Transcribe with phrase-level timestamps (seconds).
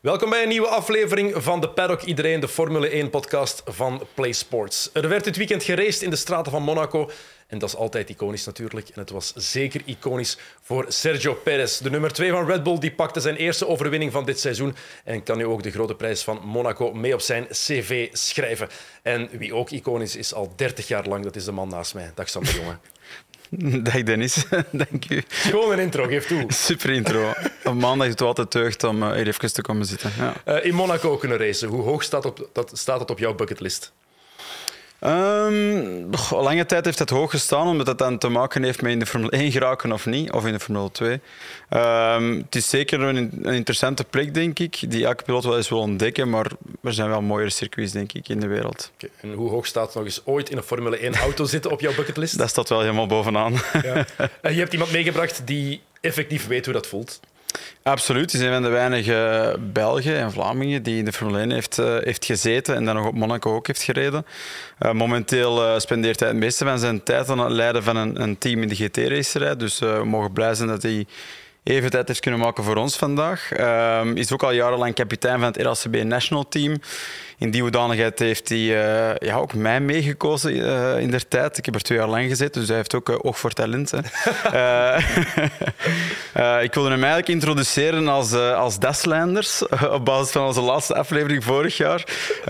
[0.00, 4.90] Welkom bij een nieuwe aflevering van de Paddock Iedereen, de Formule 1-podcast van Play Sports.
[4.92, 7.10] Er werd dit weekend geraced in de straten van Monaco.
[7.46, 8.88] En dat is altijd iconisch natuurlijk.
[8.88, 11.78] En het was zeker iconisch voor Sergio Perez.
[11.78, 14.74] De nummer 2 van Red Bull die pakte zijn eerste overwinning van dit seizoen.
[15.04, 18.68] En kan nu ook de grote prijs van Monaco mee op zijn cv schrijven.
[19.02, 22.12] En wie ook iconisch is al 30 jaar lang, dat is de man naast mij.
[22.14, 22.80] Dag Sander, jongen.
[23.82, 25.22] Dag Dennis, dank u.
[25.28, 26.44] Gewoon een intro, geef toe.
[26.48, 27.32] Super intro.
[27.64, 30.12] Op maandag is het altijd deugd om uh, hier even te komen zitten.
[30.18, 30.34] Ja.
[30.46, 33.92] Uh, in Monaco kunnen racen, hoe hoog staat, op, dat, staat het op jouw bucketlist?
[35.06, 38.98] Um, lange tijd heeft het hoog gestaan, omdat het dan te maken heeft met in
[38.98, 41.12] de Formule 1 geraken of niet, of in de Formule 2.
[41.12, 41.20] Um,
[41.68, 45.68] ehm, het is zeker een, een, interessante plek, denk ik, die elke piloot wel eens
[45.68, 46.46] wil ontdekken, maar
[46.82, 48.90] er zijn wel mooiere circuits, denk ik, in de wereld.
[48.94, 49.10] Okay.
[49.20, 51.94] En hoe hoog staat nog eens ooit in een Formule 1 auto zitten op jouw
[51.94, 52.38] bucketlist?
[52.38, 53.54] Dat staat wel helemaal bovenaan.
[53.82, 54.06] Ja.
[54.40, 57.20] En je hebt iemand meegebracht die effectief weet hoe dat voelt.
[57.82, 58.32] Absoluut.
[58.32, 61.78] Hij is een van de weinige Belgen en Vlamingen die in de Formule 1 heeft,
[61.78, 64.26] uh, heeft gezeten en dan nog op Monaco ook heeft gereden.
[64.80, 68.22] Uh, momenteel uh, spendeert hij het meeste van zijn tijd aan het leiden van een,
[68.22, 69.56] een team in de GT-racerij.
[69.56, 71.06] Dus we mogen blij zijn dat hij
[71.62, 73.58] even tijd heeft kunnen maken voor ons vandaag.
[73.58, 76.76] Uh, is ook al jarenlang kapitein van het RLCB National Team.
[77.40, 81.58] In die hoedanigheid heeft hij uh, ja, ook mij meegekozen uh, in der tijd.
[81.58, 83.92] Ik heb er twee jaar lang gezeten, dus hij heeft ook uh, oog voor talent.
[86.62, 91.76] ik wilde hem eigenlijk introduceren als, als Deslanders, op basis van onze laatste aflevering vorig
[91.76, 92.04] jaar.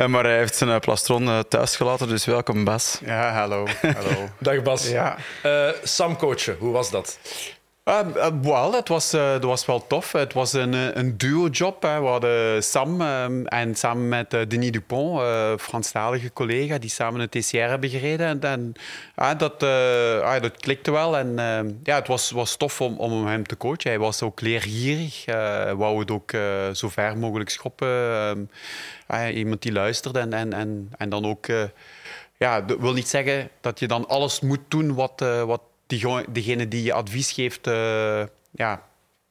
[0.08, 2.98] maar hij heeft zijn plastron thuisgelaten, dus welkom Bas.
[3.04, 3.66] Ja, hallo.
[3.80, 4.28] hallo.
[4.38, 4.88] Dag Bas.
[4.88, 5.16] Ja.
[5.82, 7.18] Sam coachen, hoe was dat?
[7.84, 10.12] Uh, wel, het was, uh, was wel tof.
[10.12, 11.82] Het was een, een duo-job.
[11.82, 15.20] We hadden Sam um, en samen met uh, Denis Dupont,
[15.60, 18.26] Franstalige collega, die samen het TCR hebben gereden.
[18.26, 18.72] En,
[19.14, 19.62] en dat,
[20.22, 21.18] ah, dat klikte wel.
[21.18, 23.90] En ehm, ja, het was, was tof om, om hem te coachen.
[23.90, 25.24] Hij was ook leergierig.
[25.24, 26.30] Hij wou het ook
[26.72, 27.88] zo ver mogelijk schoppen.
[27.88, 28.48] Um,
[29.34, 31.46] iemand die luisterde en, en, en, en dan ook...
[32.36, 36.68] ja, dat wil niet zeggen dat je dan alles moet doen wat, wat die, degene
[36.68, 38.82] die je advies geeft, uh, ja,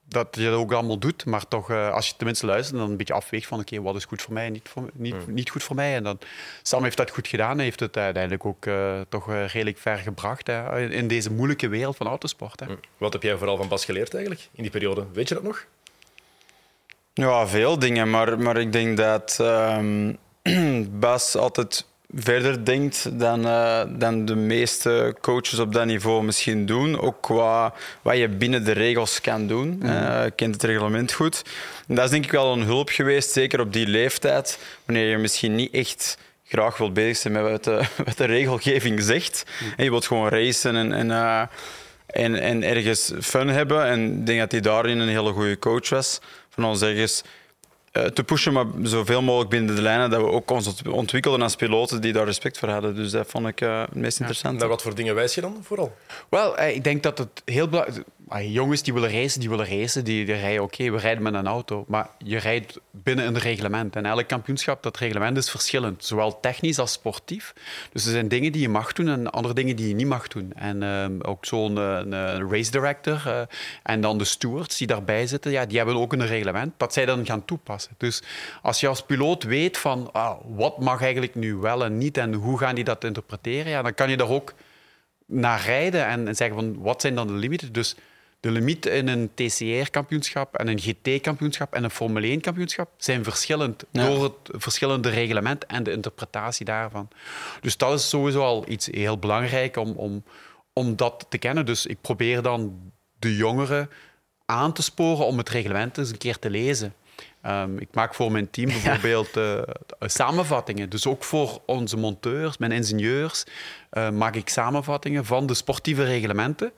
[0.05, 1.25] dat je dat ook allemaal doet.
[1.25, 3.95] Maar toch, uh, als je tenminste luistert, dan een beetje afweegt van oké, okay, wat
[3.95, 5.33] is goed voor mij en niet, voor, niet, mm.
[5.33, 5.95] niet goed voor mij.
[5.95, 6.19] En dan,
[6.61, 10.47] Sam heeft dat goed gedaan en heeft het uiteindelijk ook uh, toch redelijk ver gebracht
[10.47, 12.59] hè, in deze moeilijke wereld van autosport.
[12.59, 12.65] Hè.
[12.65, 12.79] Mm.
[12.97, 15.05] Wat heb jij vooral van Bas geleerd eigenlijk in die periode?
[15.13, 15.65] Weet je dat nog?
[17.13, 18.09] Ja, veel dingen.
[18.09, 20.17] Maar, maar ik denk dat um,
[20.99, 26.99] Bas altijd verder denkt dan, uh, dan de meeste coaches op dat niveau misschien doen.
[26.99, 29.77] Ook qua wat je binnen de regels kan doen.
[29.79, 29.85] Mm.
[29.85, 31.41] Uh, kent het reglement goed.
[31.87, 35.17] En dat is denk ik wel een hulp geweest, zeker op die leeftijd, wanneer je
[35.17, 39.43] misschien niet echt graag wilt bezig zijn met wat de, wat de regelgeving zegt.
[39.59, 39.73] Mm.
[39.77, 41.41] En je wilt gewoon racen en, en, uh,
[42.05, 43.85] en, en ergens fun hebben.
[43.85, 46.19] En ik denk dat hij daarin een hele goede coach was.
[46.49, 47.29] Van ons ergens eh,
[47.91, 52.01] te pushen, maar zoveel mogelijk binnen de lijnen dat we ook ons ontwikkelden als piloten
[52.01, 52.95] die daar respect voor hadden.
[52.95, 54.61] Dus dat vond ik uh, het meest interessant.
[54.61, 55.95] Wat voor dingen wijs je dan vooral?
[56.29, 58.05] Wel, eh, ik denk dat het heel belangrijk
[58.37, 61.47] jongens die willen racen, die willen racen, die, die rijden oké, we rijden met een
[61.47, 61.85] auto.
[61.87, 63.95] Maar je rijdt binnen een reglement.
[63.95, 66.05] En elk kampioenschap, dat reglement is verschillend.
[66.05, 67.53] Zowel technisch als sportief.
[67.91, 70.27] Dus er zijn dingen die je mag doen en andere dingen die je niet mag
[70.27, 70.53] doen.
[70.55, 72.03] En uh, ook zo'n uh,
[72.49, 73.41] race director uh,
[73.83, 77.05] en dan de stewards die daarbij zitten, ja, die hebben ook een reglement dat zij
[77.05, 77.91] dan gaan toepassen.
[77.97, 78.21] Dus
[78.61, 82.33] als je als piloot weet van ah, wat mag eigenlijk nu wel en niet en
[82.33, 84.53] hoe gaan die dat interpreteren, ja, dan kan je daar ook
[85.25, 87.73] naar rijden en, en zeggen van wat zijn dan de limieten.
[87.73, 87.95] Dus
[88.39, 94.23] de limiet in een TCR-kampioenschap en een GT-kampioenschap en een Formule 1-kampioenschap zijn verschillend door
[94.23, 97.07] het verschillende reglement en de interpretatie daarvan.
[97.61, 100.23] Dus dat is sowieso al iets heel belangrijk om, om,
[100.73, 101.65] om dat te kennen.
[101.65, 103.89] Dus ik probeer dan de jongeren
[104.45, 106.93] aan te sporen om het reglement eens een keer te lezen.
[107.45, 109.61] Um, ik maak voor mijn team bijvoorbeeld uh,
[109.99, 110.89] samenvattingen.
[110.89, 113.43] Dus ook voor onze monteurs, mijn ingenieurs,
[113.93, 116.71] uh, maak ik samenvattingen van de sportieve reglementen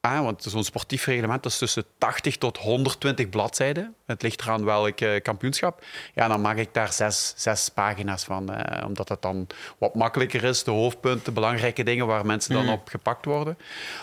[0.00, 3.94] Ah, want zo'n sportief reglement is tussen 80 tot 120 bladzijden.
[4.06, 5.84] Het ligt eraan welk uh, kampioenschap.
[6.14, 8.52] Ja, dan maak ik daar zes, zes pagina's van.
[8.52, 9.46] Eh, omdat het dan
[9.78, 10.64] wat makkelijker is.
[10.64, 12.70] De hoofdpunten, belangrijke dingen waar mensen dan mm.
[12.70, 13.58] op gepakt worden.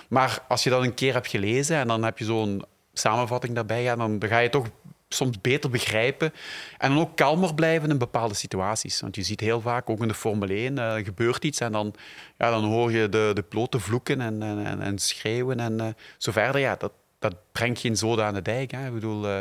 [0.08, 2.64] Maar als je dat een keer hebt gelezen en dan heb je zo'n
[2.94, 4.68] samenvatting daarbij, ja, dan ga je toch
[5.10, 6.34] soms beter begrijpen.
[6.78, 9.02] En dan ook kalmer blijven in bepaalde situaties.
[9.02, 11.94] Want je ziet heel vaak, ook in de Formule 1, uh, gebeurt iets en dan,
[12.38, 15.88] ja, dan hoor je de, de piloten vloeken en, en, en schreeuwen en uh,
[16.18, 16.62] zo verder.
[16.62, 18.72] Ja, dat, dat brengt geen zoden aan de dijk.
[18.72, 18.88] Hè.
[18.88, 19.40] Ik bedoel, uh,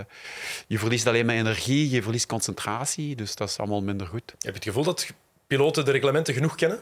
[0.66, 4.30] je verliest alleen maar energie, je verliest concentratie, dus dat is allemaal minder goed.
[4.30, 5.06] Heb je het gevoel dat
[5.46, 6.78] piloten de reglementen genoeg kennen?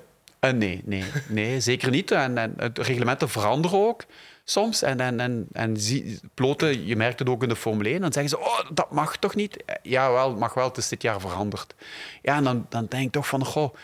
[0.52, 2.10] Nee, nee, nee, zeker niet.
[2.10, 4.04] En, en reglementen veranderen ook
[4.44, 4.82] soms.
[4.82, 8.12] En, en, en, en zie, piloten, je merkt het ook in de Formule 1, dan
[8.12, 9.64] zeggen ze, oh, dat mag toch niet?
[9.82, 11.75] Ja, wel, mag wel, het is dit jaar veranderd.
[12.23, 13.75] Ja, en dan, dan denk ik toch van, goh,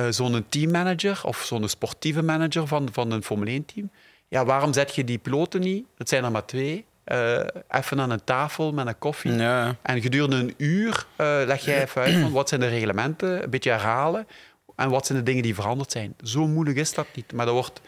[0.00, 3.90] uh, zo'n teammanager of zo'n sportieve manager van, van een Formule 1-team,
[4.28, 7.38] ja, waarom zet je die piloten niet, het zijn er maar twee, uh,
[7.68, 9.42] even aan een tafel met een koffie.
[9.82, 13.50] En gedurende een uur uh, leg jij even uit van wat zijn de reglementen, een
[13.50, 14.26] beetje herhalen.
[14.76, 16.14] En wat zijn de dingen die veranderd zijn.
[16.22, 17.32] Zo moeilijk is dat niet.
[17.32, 17.80] Maar dat wordt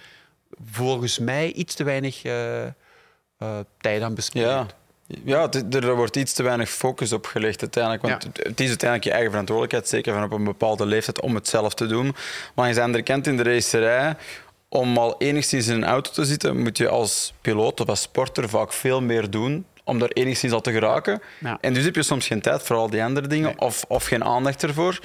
[0.65, 2.33] volgens mij iets te weinig uh,
[3.81, 4.43] tijd aan besteed.
[4.43, 4.67] Ja.
[5.25, 8.03] Ja, er wordt iets te weinig focus op gelegd uiteindelijk.
[8.03, 8.29] Want ja.
[8.43, 11.75] het is uiteindelijk je eigen verantwoordelijkheid, zeker van op een bepaalde leeftijd, om het zelf
[11.75, 12.15] te doen.
[12.55, 14.17] Maar je bent erkend in de racerij
[14.69, 18.49] om al enigszins in een auto te zitten, moet je als piloot of als sporter
[18.49, 21.23] vaak veel meer doen om daar enigszins al te geraken.
[21.41, 21.59] Ja.
[21.61, 24.25] En dus heb je soms geen tijd voor al die andere dingen of, of geen
[24.25, 25.01] aandacht ervoor.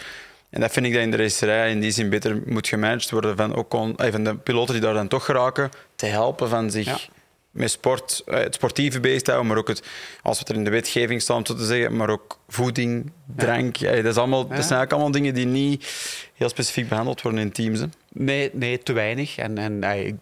[0.54, 3.38] En dat vind ik dat in de racerij in die zin beter moet gemanaged worden
[3.38, 6.72] van, ook on, eh, van de piloten die daar dan toch geraken, te helpen van
[6.72, 7.10] zich
[7.52, 9.84] met sport, eh, het sportieve bezig te houden, maar ook het,
[10.22, 13.76] als we er in de wetgeving staan, zo te zeggen, maar ook voeding, drank.
[13.76, 13.96] Ja.
[13.96, 15.86] Dat, is allemaal, dat zijn eigenlijk allemaal dingen die niet
[16.34, 17.80] heel specifiek behandeld worden in teams.
[17.80, 17.86] Hè.
[18.12, 19.38] Nee, nee, te weinig.
[19.38, 20.16] En, en ik,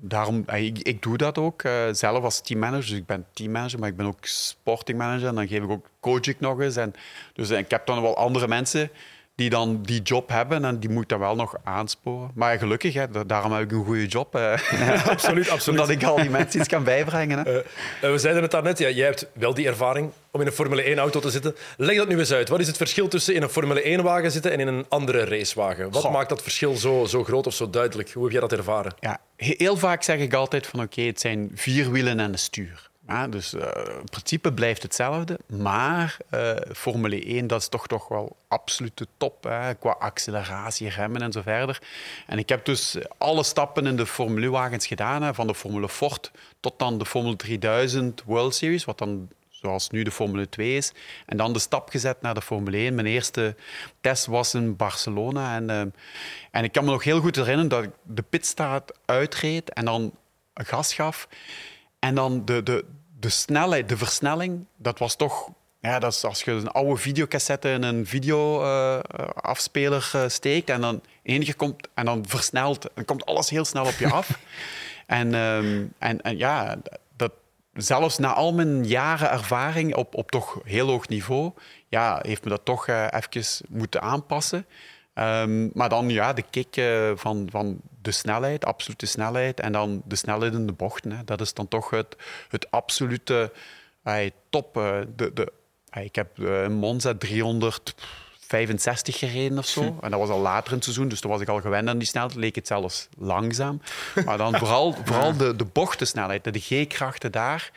[0.00, 2.88] daarom, ik, ik, doe dat ook uh, zelf als teammanager.
[2.88, 5.28] Dus ik ben teammanager, maar ik ben ook sportingmanager.
[5.28, 6.76] En dan geef ik ook coach ik nog eens.
[6.76, 6.94] En,
[7.32, 8.90] dus ik heb dan wel andere mensen
[9.38, 12.30] die dan die job hebben en die moet dan wel nog aansporen.
[12.34, 14.34] Maar gelukkig, hè, daarom heb ik een goede job.
[14.34, 14.52] Eh.
[15.08, 15.80] absoluut, absoluut.
[15.80, 17.38] Omdat ik al die mensen iets kan bijbrengen.
[17.38, 17.54] Hè.
[17.54, 17.62] Uh,
[18.00, 21.20] we zeiden het daarnet, ja, jij hebt wel die ervaring om in een Formule 1-auto
[21.20, 21.56] te zitten.
[21.76, 22.48] Leg dat nu eens uit.
[22.48, 25.90] Wat is het verschil tussen in een Formule 1-wagen zitten en in een andere racewagen?
[25.90, 28.12] Wat maakt dat verschil zo, zo groot of zo duidelijk?
[28.12, 28.94] Hoe heb jij dat ervaren?
[29.00, 32.87] Ja, heel vaak zeg ik altijd van oké, het zijn vier wielen en een stuur.
[33.08, 33.62] Ja, dus uh,
[33.98, 35.38] in principe blijft hetzelfde.
[35.46, 39.44] Maar uh, Formule 1, dat is toch, toch wel absolute top.
[39.44, 41.82] Hè, qua acceleratie, remmen en zo verder.
[42.26, 45.22] En ik heb dus alle stappen in de Formule wagens gedaan.
[45.22, 48.84] Hè, van de Formule Ford tot dan de Formule 3000 World Series.
[48.84, 50.92] Wat dan zoals nu de Formule 2 is.
[51.26, 52.94] En dan de stap gezet naar de Formule 1.
[52.94, 53.56] Mijn eerste
[54.00, 55.54] test was in Barcelona.
[55.54, 55.80] En, uh,
[56.50, 60.12] en ik kan me nog heel goed herinneren dat ik de pitstraat uitreed en dan
[60.54, 61.28] gas gaf.
[61.98, 62.84] En dan de, de,
[63.20, 65.50] de snelheid, de versnelling, dat was toch...
[65.80, 70.80] Ja, dat is als je een oude videocassette in een videoafspeler uh, uh, steekt en
[70.80, 74.38] dan enige komt en dan versnelt, dan komt alles heel snel op je af.
[75.06, 76.76] en, um, en, en ja,
[77.16, 77.32] dat,
[77.72, 81.52] zelfs na al mijn jaren ervaring op, op toch heel hoog niveau,
[81.88, 84.66] ja, heeft me dat toch uh, even moeten aanpassen.
[85.18, 89.60] Um, maar dan ja, de kick uh, van, van de snelheid, absolute snelheid.
[89.60, 91.12] En dan de snelheid in de bochten.
[91.12, 91.24] Hè.
[91.24, 92.16] Dat is dan toch het,
[92.48, 93.52] het absolute
[94.50, 94.76] top.
[94.76, 95.52] Uh, de, de,
[95.92, 99.82] ik heb uh, een Monza 365 gereden of zo.
[99.82, 99.92] Hm.
[100.04, 101.98] En dat was al later in het seizoen, dus toen was ik al gewend aan
[101.98, 102.34] die snelheid.
[102.34, 103.80] Leek het zelfs langzaam.
[104.24, 107.70] Maar dan vooral, vooral de, de bochtensnelheid, de G-krachten daar.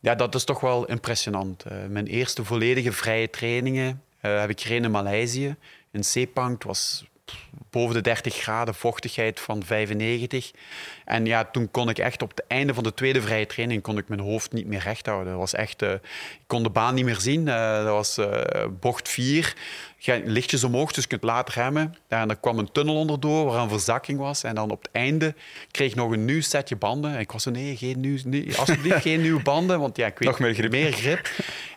[0.00, 1.64] Ja, dat is toch wel impressionant.
[1.88, 5.56] Mijn eerste volledige vrije trainingen heb ik gereden in Maleisië.
[5.92, 7.04] In Sepang, het was
[7.70, 10.50] boven de 30 graden, vochtigheid van 95.
[11.04, 13.98] En ja, toen kon ik echt op het einde van de tweede vrije training kon
[13.98, 15.30] ik mijn hoofd niet meer recht houden.
[15.30, 16.00] Dat was echt, uh, ik
[16.46, 17.46] kon de baan niet meer zien.
[17.46, 18.26] Uh, dat was uh,
[18.80, 19.54] bocht 4.
[20.24, 21.94] Lichtjes omhoog, dus je kunt later remmen.
[22.08, 24.42] En er kwam een tunnel onderdoor waar een verzakking was.
[24.42, 25.34] En dan op het einde
[25.70, 27.14] kreeg ik nog een nieuw setje banden.
[27.14, 29.80] En ik was zo, nee, geen nieuw, nee, alsjeblieft geen nieuwe banden.
[29.80, 30.70] Want ja, ik weet nog meer grip.
[30.70, 31.30] Meer grip.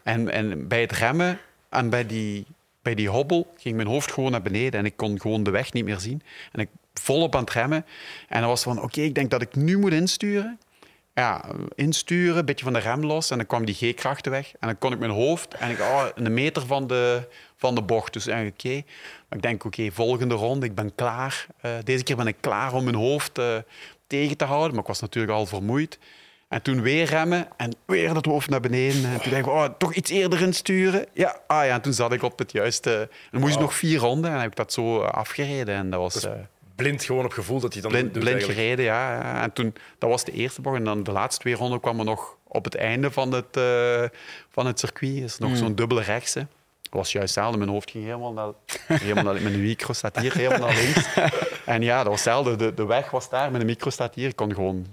[0.04, 2.46] En, en bij het remmen en bij die
[2.86, 5.74] bij die hobbel ging mijn hoofd gewoon naar beneden en ik kon gewoon de weg
[5.74, 6.22] niet meer zien.
[6.52, 7.86] En ik volop aan het remmen.
[8.28, 10.60] En dan was van, oké, ik denk dat ik nu moet insturen.
[11.14, 14.52] Ja, insturen, een beetje van de rem los en dan kwam die G-krachten weg.
[14.60, 17.82] En dan kon ik mijn hoofd en ik, oh, een meter van de, van de
[17.82, 18.14] bocht.
[18.14, 18.84] Dus oké.
[19.28, 21.46] Maar ik denk, oké, volgende ronde, ik ben klaar.
[21.66, 23.58] Uh, deze keer ben ik klaar om mijn hoofd uh,
[24.08, 24.72] tegen te houden.
[24.72, 26.00] Maar ik was natuurlijk al vermoeid.
[26.56, 29.06] En toen weer remmen en weer dat hoofd naar beneden.
[29.06, 31.06] En toen dacht ik, oh, toch iets eerder insturen.
[31.14, 33.00] Ja, ah ja, en toen zat ik op het juiste...
[33.00, 35.76] En dan moest ik nog vier ronden en heb ik dat zo eh, afgereden.
[35.76, 36.14] En dat was...
[36.14, 36.28] Dus
[36.76, 39.42] blind gewoon op gevoel dat je dan blind, doet blind gereden, ja.
[39.44, 40.78] En toen, dat was de eerste bocht.
[40.78, 44.04] En dan de laatste twee ronden kwamen nog op het einde van het, uh,
[44.50, 45.24] van het circuit.
[45.24, 45.56] is nog mm.
[45.56, 46.40] zo'n dubbele rechtse.
[46.82, 47.58] Dat was juist hetzelfde.
[47.58, 48.52] Mijn hoofd ging helemaal naar...
[49.00, 51.08] helemaal naar mijn micro staat hier, helemaal naar links.
[51.66, 52.56] En ja, dat was hetzelfde.
[52.56, 54.28] De, de weg was daar, mijn micro staat hier.
[54.28, 54.86] Ik kon gewoon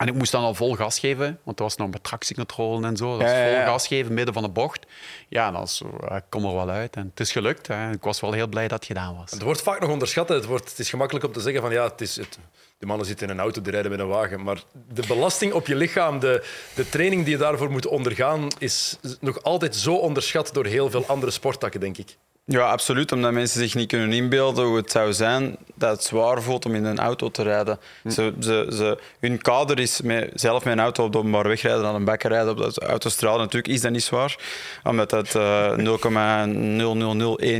[0.00, 2.96] en ik moest dan al vol gas geven, want er was nog met tractiecontrole en
[2.96, 3.18] zo.
[3.18, 4.86] Dat was vol gas geven midden van de bocht.
[5.28, 5.68] Ja, dan
[6.16, 6.96] ik kom er wel uit.
[6.96, 7.66] En het is gelukt.
[7.66, 7.90] Hè.
[7.90, 9.30] Ik was wel heel blij dat het gedaan was.
[9.30, 10.28] Het wordt vaak nog onderschat.
[10.28, 12.38] Het, wordt, het is gemakkelijk om te zeggen van ja, het is het,
[12.78, 14.42] de mannen zitten in een auto, die rijden met een wagen.
[14.42, 18.98] Maar de belasting op je lichaam, de, de training die je daarvoor moet ondergaan, is
[19.20, 22.16] nog altijd zo onderschat door heel veel andere sporttakken, denk ik.
[22.44, 23.12] Ja, absoluut.
[23.12, 26.74] Omdat mensen zich niet kunnen inbeelden hoe het zou zijn dat het zwaar voelt om
[26.74, 27.78] in een auto te rijden.
[28.02, 28.10] Hm.
[28.10, 31.62] Ze, ze, ze, hun kader is met, zelf met een auto op de openbaar weg
[31.62, 33.38] rijden dan een bakker rijden op de autostraal.
[33.38, 34.36] Natuurlijk is dat niet zwaar,
[34.84, 35.84] omdat dat eh 0,0001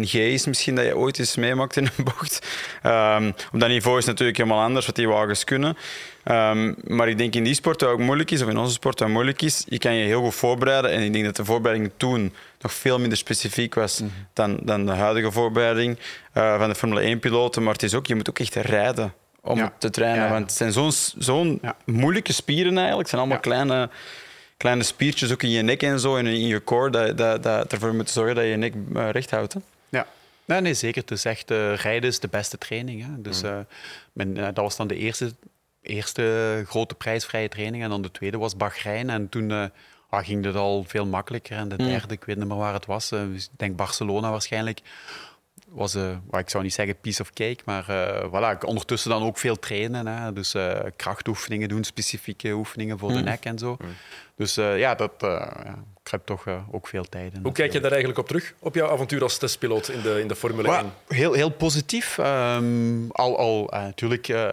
[0.06, 2.46] G is misschien dat je ooit eens meemaakt in een bocht.
[2.82, 5.76] Ehm, op dat niveau is het natuurlijk helemaal anders wat die wagens kunnen.
[6.24, 8.98] Ehm, maar ik denk in die sport dat ook moeilijk is, of in onze sport
[8.98, 10.90] dat moeilijk is, je kan je heel goed voorbereiden.
[10.90, 14.02] En ik denk dat de voorbereiding toen nog veel minder specifiek was
[14.32, 15.98] dan, dan de huidige voorbereiding
[16.32, 17.62] eh, van de Formule 1-piloten.
[17.62, 19.72] Maar het is ook, je moet ook echt rijden om Ja.
[19.78, 20.24] te trainen.
[20.24, 20.30] Ja.
[20.30, 22.98] Want het zijn zo'n zo'n moeilijke spieren eigenlijk.
[23.00, 23.90] Het zijn allemaal kleine,
[24.56, 27.72] kleine spiertjes, ook in je nek en zo, en in je core, dat, dat, dat
[27.72, 29.52] ervoor moet zorgen dat je je nek eh, recht houdt.
[29.52, 29.60] Hè.
[29.88, 30.06] Ja.
[30.44, 31.00] Nee, nee, zeker.
[31.00, 33.02] Het is echt, eh, rijden is de beste training.
[33.02, 33.22] Hè.
[33.22, 33.42] Dus,
[34.12, 35.34] men, eh, dat was dan de eerste,
[35.82, 37.82] eerste grote prijsvrije training.
[37.82, 39.10] En dan de tweede was Bahrein.
[39.10, 39.70] En toen
[40.10, 41.56] ah, ging het al veel makkelijker.
[41.56, 43.10] En de derde, ik weet niet meer waar het was.
[43.10, 44.80] eh, ik denk Barcelona waarschijnlijk.
[45.68, 49.10] Was, eh, well, ik zou niet zeggen piece of cake, maar eh, voilà, ik ondertussen
[49.10, 50.06] dan ook veel trainen.
[50.06, 50.32] Hè.
[50.32, 50.54] Dus
[50.96, 53.76] krachtoefeningen doen, specifieke oefeningen voor de nek en zo.
[54.36, 57.40] Dus eh, ja, dat ja, kruipt toch eh, ook veel tijd in.
[57.42, 60.28] Hoe kijk je daar eigenlijk op terug, op jouw avontuur als testpiloot in de, in
[60.28, 60.92] de Formule Maar 1?
[61.08, 62.18] heel, heel positief.
[62.18, 64.48] Ehm, al, al eh, natuurlijk, eh,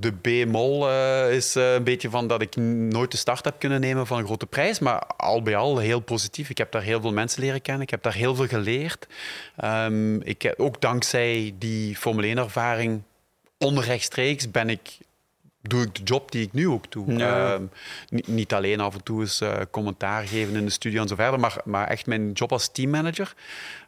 [0.00, 0.90] de B-mol
[1.30, 4.46] is een beetje van dat ik nooit de start heb kunnen nemen van een grote
[4.46, 4.78] prijs.
[4.78, 6.50] Maar al bij al heel positief.
[6.50, 7.82] Ik heb daar heel veel mensen leren kennen.
[7.82, 9.06] Ik heb daar heel veel geleerd.
[9.56, 13.02] Ehm, ik, heb- ook dankzij die Formule 1-ervaring
[13.58, 14.98] onrechtstreeks ben ik
[15.62, 17.16] doe ik de job die ik nu ook doe.
[17.16, 17.52] Ja.
[17.52, 17.64] Ehm,
[18.08, 21.14] niet, niet alleen af en toe eens eh, commentaar geven in de studio en zo
[21.14, 23.34] verder, maar, maar echt mijn job als teammanager.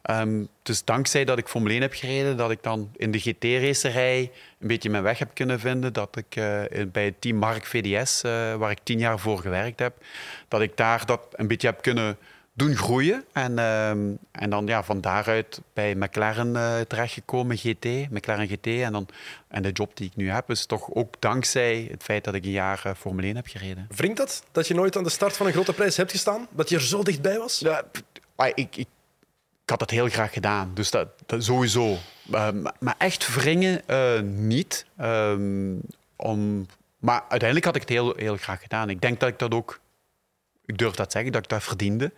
[0.02, 4.30] Ehm, dus dankzij dat ik Formule 1 heb gereden, dat ik dan in de GT-racerij
[4.60, 6.62] een beetje mijn weg heb kunnen vinden, dat ik eh,
[6.92, 9.94] bij het team Mark VDS, eh, waar ik tien jaar voor gewerkt heb,
[10.48, 12.16] dat ik daar dat een beetje heb kunnen
[12.52, 13.24] doen groeien.
[13.32, 18.66] En, ehm, en dan ja, van daaruit bij McLaren eh, terechtgekomen, GT, McLaren GT.
[18.66, 19.08] En, dan,
[19.48, 22.44] en de job die ik nu heb, is toch ook dankzij het feit dat ik
[22.44, 23.86] een jaar eh, Formule 1 heb gereden.
[23.96, 26.46] Wringt dat, dat je nooit aan de start van een grote prijs hebt gestaan?
[26.50, 27.58] Dat je er zo dichtbij was?
[27.58, 27.84] Ja,
[28.36, 28.88] ik, ik, ik
[29.64, 31.96] had dat heel graag gedaan, dus dat, dat sowieso.
[32.32, 33.82] Eh, maar, echt wringen
[34.46, 34.86] niet.
[34.96, 35.74] Ehm,
[36.16, 36.66] om,
[36.98, 38.90] maar uiteindelijk had ik het heel, heel graag gedaan.
[38.90, 39.80] Ik denk dat ik dat ook,
[40.66, 42.12] ik durf dat zeggen, dat ik dat verdiende.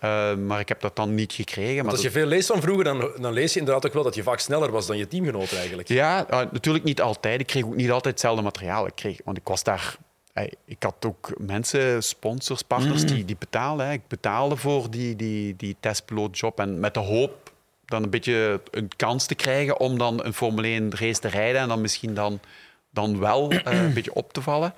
[0.00, 1.84] Eh, maar ik heb dat dan niet gekregen.
[1.84, 4.14] Maar als je veel leest van vroeger, dan, dan lees je inderdaad ook wel dat
[4.14, 5.88] je vaak sneller was dan je teamgenoot eigenlijk.
[5.88, 7.40] Ja, eh, natuurlijk niet altijd.
[7.40, 8.86] Ik kreeg ook niet altijd hetzelfde materiaal.
[8.86, 9.96] Ik kreeg, want ik was daar.
[10.32, 13.86] eh, Ik had ook mensen, sponsors, partners, die, die betaalden.
[13.86, 13.92] hè.
[13.92, 16.58] Ik betaalde voor die, die, die testpilootjob.
[16.60, 17.52] En met de hoop
[17.84, 21.60] dan een beetje een kans te krijgen om dan een Formule 1 race te rijden.
[21.60, 22.40] En dan misschien dan,
[22.90, 24.74] dan wel eh, een beetje op te vallen.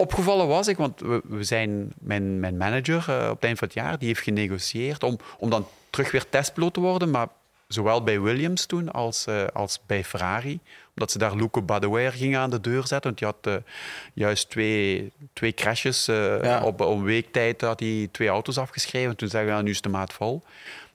[0.00, 3.68] Opgevallen was ik, want we, we zijn, mijn, mijn manager eh, op het eind van
[3.68, 7.10] het jaar die heeft genegocieerd om, om dan terug weer testpiloot te worden.
[7.10, 7.28] Maar
[7.68, 10.60] zowel bij Williams toen als, eh, als bij Ferrari.
[10.94, 13.14] Omdat ze daar Luco Badoer gingen aan de deur zetten.
[13.14, 13.72] Want die had eh,
[14.14, 16.06] juist twee, twee crashes.
[16.06, 16.62] Ja.
[16.64, 19.16] op, op een week tijd had hij twee auto's afgeschreven.
[19.16, 20.42] Toen zeiden we, nu is de maat vol.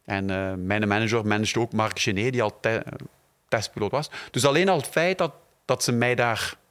[0.06, 0.26] En
[0.66, 2.84] mijn manager managed ook Marc Genet, die al te-
[3.48, 4.10] testpiloot was.
[4.32, 5.32] Dus alleen al het feit dat,
[5.66, 6.62] dat ze mij daar...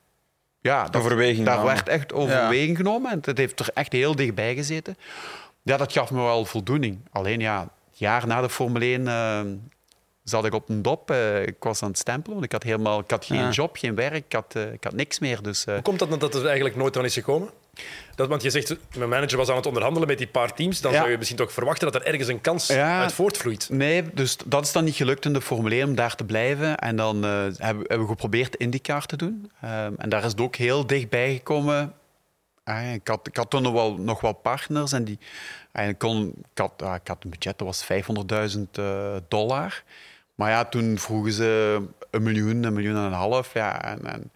[0.63, 3.11] Ja, dat, Overweging daar werd echt overweging genomen.
[3.11, 4.97] En het heeft er echt heel dichtbij gezeten.
[5.63, 6.99] Ja, dat gaf me wel voldoening.
[7.11, 9.41] Alleen ja, een jaar na de Formule 1 eh,
[10.25, 11.11] zat ik op een dop.
[11.11, 13.51] Eh, ik was aan het stempelen, want ik had, helemaal, ik had geen Ja.
[13.51, 15.43] job, geen werk, ik had, eh, ik had niks meer.
[15.43, 17.51] Dus, eh, Hoe komt dat dan dat er eigenlijk nooit aan is gekomen?
[18.15, 20.81] Dat, want je zegt, mijn manager was aan het onderhandelen met die paar teams.
[20.81, 20.99] Dan Ja.
[20.99, 23.01] zou je misschien toch verwachten dat er ergens een kans Ja.
[23.01, 23.69] uit voortvloeit.
[23.71, 26.79] Nee, dus dat is dan niet gelukt in de Formule 1 om daar te blijven.
[26.79, 29.51] En dan eh, hebben, we geprobeerd IndyCar te doen.
[29.61, 31.93] Ehm, en daar is het ook heel dichtbij gekomen.
[32.65, 35.19] Ah, ik, had, ik had toen nog wel, nog wel partners en die,
[35.73, 37.85] en kon, ik, had, ah, ik had een budget, dat was
[38.55, 39.83] 500.000 eh, dollar.
[40.35, 43.55] Maar ja, toen vroegen ze een miljoen, een miljoen en een half.
[43.55, 44.31] Ja, en, en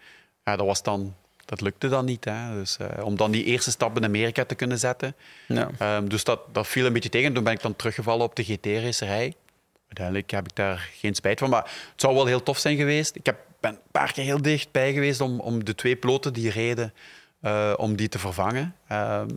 [0.44, 1.14] ja, dat, was dan,
[1.46, 2.24] dat lukte dan niet.
[2.24, 2.54] Hè.
[2.54, 5.14] Dus, eh, om dan die eerste stap in Amerika te kunnen zetten.
[5.48, 5.70] Ja.
[5.78, 7.32] Ehm, dus dat, dat viel een beetje tegen.
[7.32, 9.34] Toen ben ik dan teruggevallen op de GT-racerij.
[9.86, 11.50] Uiteindelijk heb ik daar geen spijt van.
[11.50, 13.16] Maar het zou wel heel tof zijn geweest.
[13.16, 16.50] Ik heb, ben een paar keer heel dichtbij geweest om, om de twee piloten die
[16.50, 16.94] reden,
[17.40, 18.76] eh, om die te vervangen.
[18.88, 19.28] Ehm,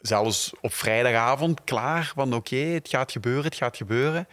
[0.00, 4.28] zelfs op vrijdagavond klaar van oké, het gaat gebeuren, het gaat gebeuren.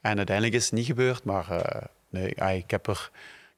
[0.00, 1.24] En uiteindelijk is het niet gebeurd.
[1.24, 3.10] Maar eh, nee, ah, ik, heb er,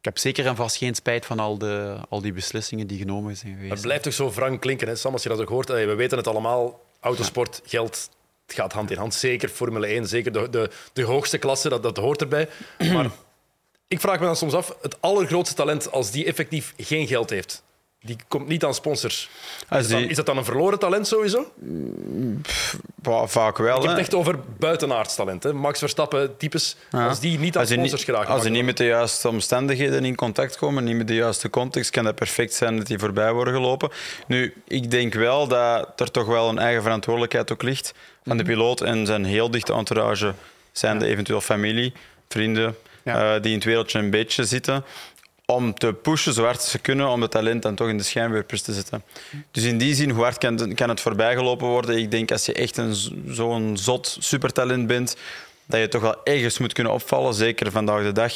[0.02, 3.36] ik heb zeker en vast geen spijt van al, de, al die beslissingen die genomen
[3.36, 3.72] zijn geweest.
[3.72, 4.96] Het blijft toch zo wrang klinken, hè?
[4.96, 5.68] Sam, als je dat ook hoort.
[5.68, 8.10] We weten het allemaal, autosport, geld,
[8.46, 9.14] het gaat hand in hand.
[9.14, 12.48] Zeker Formule 1, zeker de, de, de hoogste klasse, dat, dat hoort erbij.
[12.92, 13.10] Maar
[13.88, 17.62] ik vraag me dan soms af, het allergrootste talent, als die effectief geen geld heeft,
[18.02, 19.28] die komt niet aan sponsors.
[19.68, 21.52] Als Is, dat, die- is dat dan een verloren talent sowieso?
[23.02, 23.76] va- vaak wel.
[23.76, 25.42] Ik heb het echt over buitenaards talent.
[25.42, 25.52] Hè.
[25.52, 27.08] Max Verstappen, types, Ja.
[27.08, 28.28] als die niet aan Als sponsors geraken.
[28.28, 31.50] als die dan- niet met de juiste omstandigheden in contact komen, niet met de juiste
[31.50, 33.90] context, kan dat perfect zijn dat die voorbij worden gelopen.
[34.26, 37.92] Nu, ik denk wel dat er toch wel een eigen verantwoordelijkheid ook ligt
[38.24, 38.44] van Mhm.
[38.44, 40.34] de piloot en zijn heel dichte entourage,
[40.72, 41.92] zijn de eventueel familie,
[42.28, 43.34] vrienden, Ja.
[43.34, 44.84] eh, die in het wereldje een beetje zitten,
[45.54, 48.62] om te pushen zo hard ze kunnen om het talent dan toch in de schijnwerpers
[48.62, 49.02] te zetten.
[49.50, 51.96] Dus in die zin, hoe hard kan, het- kan het voorbijgelopen worden?
[51.98, 52.80] Ik denk als je echt
[53.26, 55.16] zo'n zot supertalent bent,
[55.66, 57.34] dat je toch wel ergens moet kunnen opvallen.
[57.34, 58.32] Zeker vandaag de dag,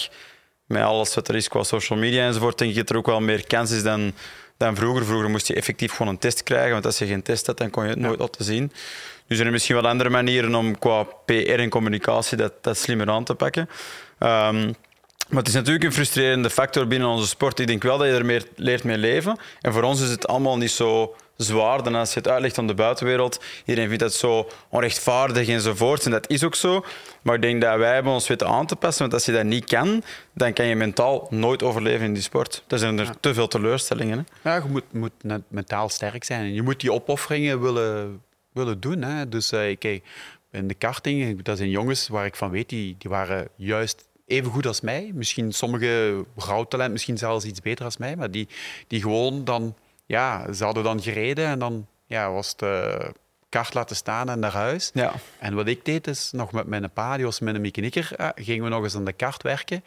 [0.67, 3.21] met alles wat er is qua social media enzovoort, denk ik dat er ook wel
[3.21, 4.13] meer kans is dan,
[4.57, 5.05] dan vroeger.
[5.05, 7.71] Vroeger moest je effectief gewoon een test krijgen, want als je geen test had, dan
[7.71, 8.67] kon je het nooit laten zien.
[8.69, 13.11] Dus er zijn misschien wel andere manieren om qua PR en communicatie dat, dat slimmer
[13.11, 13.69] aan te pakken.
[14.19, 14.73] Ehm,
[15.28, 17.59] maar het is natuurlijk een frustrerende factor binnen onze sport.
[17.59, 19.38] Ik denk wel dat je er meer leert mee leven.
[19.61, 22.66] En voor ons is het allemaal niet zo zwaar dan als je het uitlegt aan
[22.66, 23.40] de buitenwereld.
[23.64, 26.04] Iedereen vindt dat zo onrechtvaardig enzovoort.
[26.04, 26.85] En dat is ook zo.
[27.23, 29.00] Maar ik denk dat wij hebben ons weten aan te passen.
[29.02, 30.02] Want als je dat niet kan,
[30.33, 32.64] dan kan je mentaal nooit overleven in die sport.
[32.68, 34.26] Er zijn er te veel teleurstellingen.
[34.42, 34.50] Hè?
[34.50, 35.12] Ja, je moet, moet
[35.49, 36.40] mentaal sterk zijn.
[36.40, 39.02] En je moet die opofferingen willen, willen doen.
[39.02, 39.28] Hè.
[39.28, 40.04] Dus eh, kijk,
[40.50, 44.50] in de karting, dat zijn jongens waar ik van weet, die, die waren juist even
[44.50, 45.11] goed als mij.
[45.14, 48.16] Misschien sommige rouwtalent, misschien zelfs iets beter als mij.
[48.16, 48.49] Maar die,
[48.87, 49.75] die gewoon dan,
[50.06, 53.09] ja, ze hadden dan gereden en dan ja, was het eh,
[53.49, 54.90] kart laten staan en naar huis.
[54.95, 55.12] Ja.
[55.38, 58.28] En wat ik deed, is nog met mijn pa, die was met een mechanieker, eh,
[58.35, 59.85] gingen we nog eens aan de kaart werken.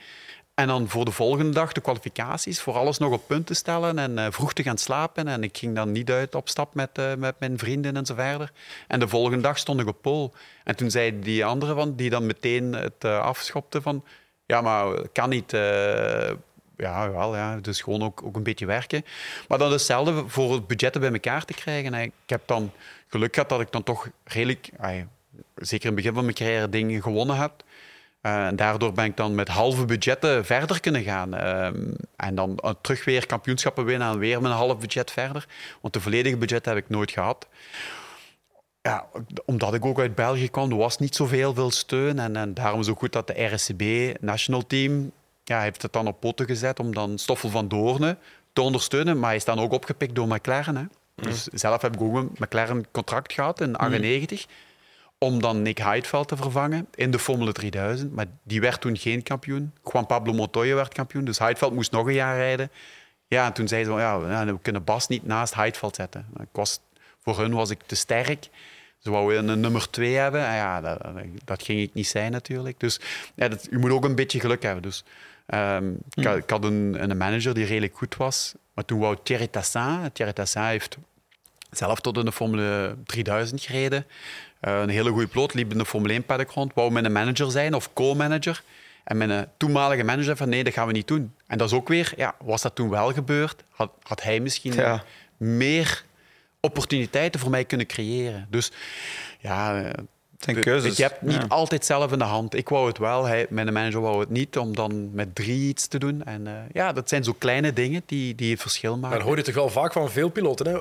[0.54, 4.00] En dan voor de volgende dag de kwalificaties, voor alles nog op punt te stellen
[4.00, 5.28] en eh, vroeg te gaan slapen.
[5.28, 8.52] En ik ging dan niet uit op stap met, met mijn vrienden en zo verder.
[8.88, 10.34] En de volgende dag stond ik op pol.
[10.64, 14.04] En toen zei die andere van, die dan meteen het afschopte van...
[14.50, 15.54] Ja, maar kan niet...
[15.54, 16.32] eh,
[16.78, 19.06] ja, wel, ja, dus gewoon ook, ook een beetje werken.
[19.48, 21.94] Maar dan hetzelfde voor het budgetten bij elkaar te krijgen.
[21.94, 22.72] En ik heb dan
[23.08, 24.70] geluk gehad dat ik dan toch redelijk,
[25.56, 27.64] zeker in het begin van mijn carrière, dingen gewonnen heb.
[28.22, 31.34] Eh, en daardoor ben ik dan met halve budgetten verder kunnen gaan.
[31.34, 35.48] Ehm, en dan eh, terug weer kampioenschappen winnen en weer met een half budget verder.
[35.82, 37.48] Want de volledige budget heb ik nooit gehad.
[38.82, 39.08] Ja,
[39.46, 42.20] omdat ik ook uit België kwam, er was niet zoveel veel steun.
[42.20, 45.12] En, en daarom is het ook goed dat de RSCB National Team
[45.44, 48.18] ja, heeft het dan op poten gezet om dan Stoffel van Doornen
[48.54, 49.20] te ondersteunen.
[49.20, 50.76] Maar hij is dan ook opgepikt door McLaren.
[50.76, 50.84] Hè.
[51.16, 54.46] Dus zelf heb ik ook een McLaren contract gehad in 98
[55.18, 58.14] om dan Nick Heidfeld te vervangen in de Formule 3000.
[58.16, 59.74] Maar die werd toen geen kampioen.
[59.84, 62.72] Juan Pablo Montoya werd kampioen, dus Heidfeld moest nog een jaar rijden.
[63.28, 66.26] Ja, en toen zeiden ze, ja, we kunnen Bas niet naast Heidfeld zetten.
[66.40, 66.80] Ik was,
[67.34, 68.50] voor hun was ik te sterk.
[69.00, 70.46] Ze wouden een nummer twee hebben.
[70.46, 71.02] En ja, dat,
[71.46, 72.80] dat ging ik niet zijn natuurlijk.
[72.80, 73.00] Dus
[73.36, 74.82] ja, dat, je moet ook een beetje geluk hebben.
[74.82, 75.04] Dus,
[75.46, 78.54] ehm, ik, had- ik had een, een manager die redelijk goed was.
[78.74, 80.10] Maar toen wou Thierry Tassin...
[80.14, 80.98] Thierry Tassin heeft
[81.72, 84.06] zelf tot in de Formule 3000 gereden.
[84.60, 86.74] Eh, een hele goede piloot, liep in de Formule 1 paddock rond.
[86.74, 88.64] Wou mijn manager zijn of co-manager.
[89.04, 91.34] En mijn toenmalige manager zei van nee, dat gaan we niet doen.
[91.48, 94.74] En dat is ook weer, ja, was dat toen wel gebeurd, had, had hij misschien
[94.74, 95.04] Ja.
[95.38, 96.04] meer
[96.60, 98.48] opportuniteiten voor mij kunnen creëren.
[98.50, 98.72] Dus
[99.40, 100.04] ja, eh,
[100.38, 101.46] zijn keuzes, je hebt niet ja.
[101.48, 102.56] altijd zelf in de hand.
[102.56, 105.88] Ik wou het wel, hij, mijn manager wou het niet, om dan met drie iets
[105.88, 106.24] te doen.
[106.24, 109.18] En eh, ja, dat zijn zo kleine dingen die, die het verschil maken.
[109.18, 110.68] Maar hoor je toch wel vaak van veel piloten.
[110.68, 110.80] Hè?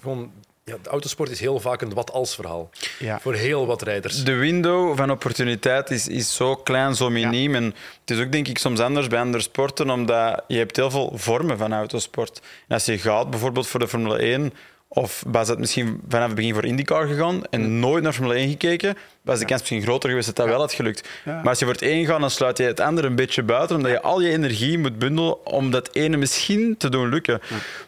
[0.00, 0.32] Gewoon,
[0.68, 2.70] ja, de autosport is heel vaak een wat-als verhaal.
[2.98, 3.20] Ja.
[3.20, 4.24] Voor heel wat rijders.
[4.24, 7.54] De window van opportuniteit is, is zo klein, zo miniem.
[7.54, 7.64] En
[8.00, 11.12] het is ook denk ik soms anders bij andere sporten, omdat je hebt heel veel
[11.14, 12.40] vormen van autosport.
[12.68, 14.52] En als je gaat bijvoorbeeld voor de Formule 1,
[14.88, 18.48] of was het misschien vanaf het begin voor IndyCar gegaan en nooit naar Formule 1
[18.48, 21.08] gekeken, was de kans misschien groter geweest dat dat wel had gelukt.
[21.24, 21.34] Ja.
[21.34, 23.76] Maar als je voor het een gaat, dan sluit je het andere een beetje buiten,
[23.76, 27.40] omdat je al je energie moet bundelen om dat ene misschien te doen lukken.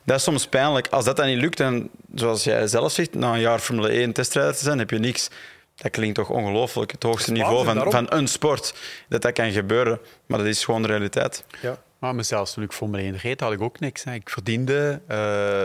[0.05, 0.89] Dat is soms pijnlijk.
[0.89, 4.13] Als dat dan niet lukt, en zoals jij zelf zegt, na een jaar Formule 1
[4.13, 5.31] testrijder te zijn, heb je niks.
[5.75, 8.75] Dat klinkt toch ongelooflijk, het hoogste niveau van, van een sport.
[9.09, 11.45] Dat dat kan gebeuren, maar dat is gewoon de realiteit.
[11.63, 11.79] Ja.
[11.99, 14.05] Maar mezelf, toen ik Formule 1 reed, had ik ook niks.
[14.05, 14.15] Hè.
[14.15, 15.65] Ik verdiende eh,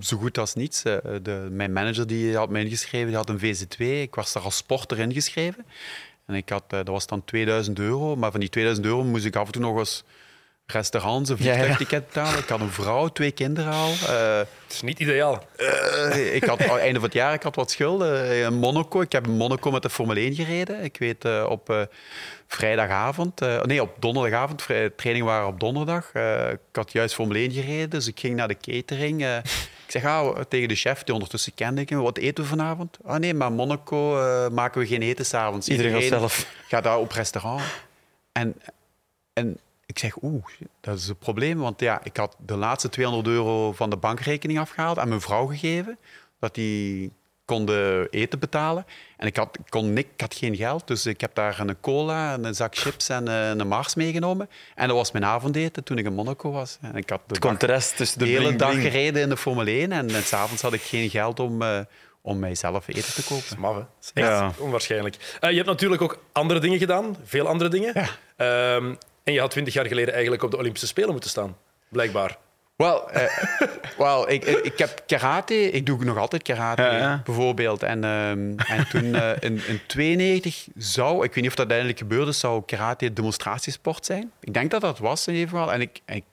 [0.00, 0.82] zo goed als niets.
[0.84, 3.78] Eh, de, mijn manager die had me ingeschreven, die had een VZ2.
[3.78, 5.66] Ik was daar als sporter ingeschreven.
[6.26, 8.16] En ik had, eh, dat was dan 2000 euro.
[8.16, 10.04] Maar van die 2000 euro moest ik af en toe nog eens
[10.66, 11.52] restaurants, een Ja, ja.
[11.52, 12.38] vliegtuigticket betalen.
[12.38, 13.90] Ik had een vrouw, twee kinderen al.
[13.90, 15.44] Eh, Het is niet ideaal.
[15.56, 18.44] eh, ik had, het einde van het jaar ik had wat schulden.
[18.44, 19.00] In Monaco.
[19.00, 20.82] Ik heb in Monaco met de Formule 1 gereden.
[20.84, 21.82] Ik weet op eh,
[22.46, 24.62] vrijdagavond, eh, nee, op donderdagavond.
[24.62, 26.10] vrij- trainingen waren op donderdag.
[26.12, 29.24] Eh, ik had juist Formule 1 gereden, dus ik ging naar de catering.
[29.90, 32.98] Ik zeg ah, tegen de chef, die ondertussen kende ik hem, wat eten we vanavond?
[33.04, 35.68] Ah nee, maar Monaco eh, maken we geen eten s'avonds.
[35.68, 36.46] Iedereen gaat zelf.
[36.68, 37.62] gaat daar op restaurant.
[38.32, 38.54] En,
[39.32, 40.44] en ik zeg, oeh,
[40.80, 41.58] dat is een probleem.
[41.58, 45.46] Want ja, ik had de laatste 200 euro van de bankrekening afgehaald aan mijn vrouw
[45.46, 45.98] gegeven.
[46.38, 47.12] Dat die
[47.50, 48.86] konden eten betalen.
[49.16, 52.54] En ik had, kon ik had geen geld, dus ik heb daar een cola, een
[52.54, 54.48] zak chips en eh, een Mars meegenomen.
[54.74, 56.78] En dat was mijn avondeten toen ik in Monaco was.
[56.80, 58.82] En ik had de, Het contrast tussen de de hele bling dag bling.
[58.86, 61.78] gereden in de Formule 1 en, en s'avonds had ik geen geld om, eh,
[62.22, 63.58] om mijzelf eten te kopen.
[63.60, 63.78] Maf, hè?
[63.80, 64.52] Dat is echt Ja.
[64.58, 65.36] onwaarschijnlijk.
[65.40, 67.92] Eh, je hebt natuurlijk ook andere dingen gedaan, veel andere dingen.
[67.94, 68.08] Ja.
[68.36, 71.56] Ehm, en je had twintig jaar geleden eigenlijk op de Olympische Spelen moeten staan,
[71.88, 72.36] blijkbaar.
[72.80, 77.22] Wel, eh, ik, ik heb karate, ik doe nog altijd karate Ja, ja.
[77.24, 77.82] bijvoorbeeld.
[77.82, 81.98] En, ehm, en toen eh, in, in 92 zou, ik weet niet of dat uiteindelijk
[81.98, 84.32] gebeurde, zou karate demonstratiesport zijn.
[84.40, 85.72] Ik denk dat dat was in ieder geval.
[85.72, 86.24] En ik, ik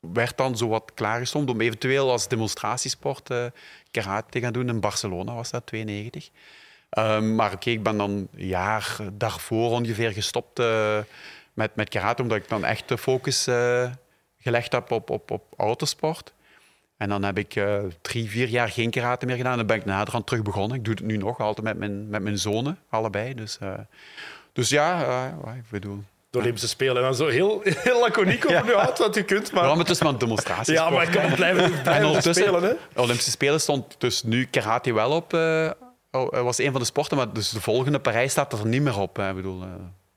[0.00, 3.44] werd dan zo wat klaargestoomd om eventueel als demonstratiesport eh,
[3.90, 4.68] karate te gaan doen.
[4.68, 6.30] In Barcelona was dat, 92.
[6.90, 10.62] Ehm, maar oké, ik ben dan een jaar daarvoor ongeveer gestopt
[11.54, 13.46] met, met karate, omdat ik dan echt de focus
[14.38, 16.32] gelegd heb op, op, op autosport.
[16.98, 19.56] En dan heb ik eh, drie, vier jaar geen karate meer gedaan.
[19.56, 20.76] Dan ben ik naderhand terug begonnen.
[20.76, 23.34] Ik doe het nu nog altijd met mijn, met mijn zonen, allebei.
[23.34, 23.72] Dus, eh,
[24.52, 25.04] dus ja,
[25.44, 26.02] eh, ik bedoel...
[26.30, 26.96] De Olympische Spelen.
[26.96, 29.52] En dan zo heel, heel laconiek over nu houdt wat u kunt.
[29.52, 29.62] Maar...
[29.62, 30.74] Ja, maar het is maar een demonstratie.
[30.74, 32.62] Ja, maar ik kan het blijven, En blijven spelen.
[32.62, 32.72] Hè?
[32.92, 35.32] de Olympische Spelen stond dus nu karate wel op.
[36.10, 38.98] oh, was een van de sporten, maar dus de volgende Parijs staat er niet meer
[38.98, 39.16] op.
[39.16, 39.28] hè.
[39.28, 39.64] Ik bedoel,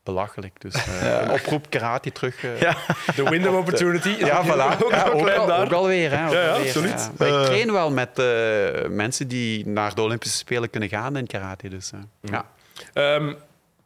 [0.04, 0.62] belachelijk.
[0.62, 2.44] Dus eh, een oproep karate terug.
[2.44, 2.60] eh.
[2.62, 2.76] Ja.
[3.16, 4.10] De window opportunity.
[4.20, 4.84] Ja, voilà.
[4.84, 5.66] Ook, Ja, ook al, daar.
[5.66, 6.18] ook alweer.
[6.18, 7.10] Hè, ook Ja, ja, alweer, absoluut.
[7.18, 7.40] Maar Eh.
[7.40, 11.70] ik train wel met eh, mensen die naar de Olympische Spelen kunnen gaan in karate.
[11.70, 12.46] Dus, eh, ja.
[12.94, 13.34] Ehm,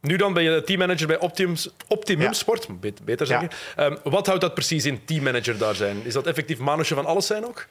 [0.00, 1.54] nu dan ben je teammanager bij Optimum,
[1.88, 2.32] Optimum Ja.
[2.32, 3.40] Sport, bet- beter Ja.
[3.40, 3.58] zeggen.
[3.76, 5.96] Ehm, wat houdt dat precies in, teammanager daar zijn?
[6.04, 7.66] Is dat effectief manusje van alles zijn ook?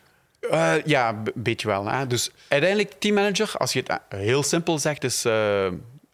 [0.50, 1.86] Eh, ja, een beetje wel.
[1.88, 2.08] Hè.
[2.08, 5.68] Dus uiteindelijk, teammanager, als je het eh, heel simpel zegt, is eh,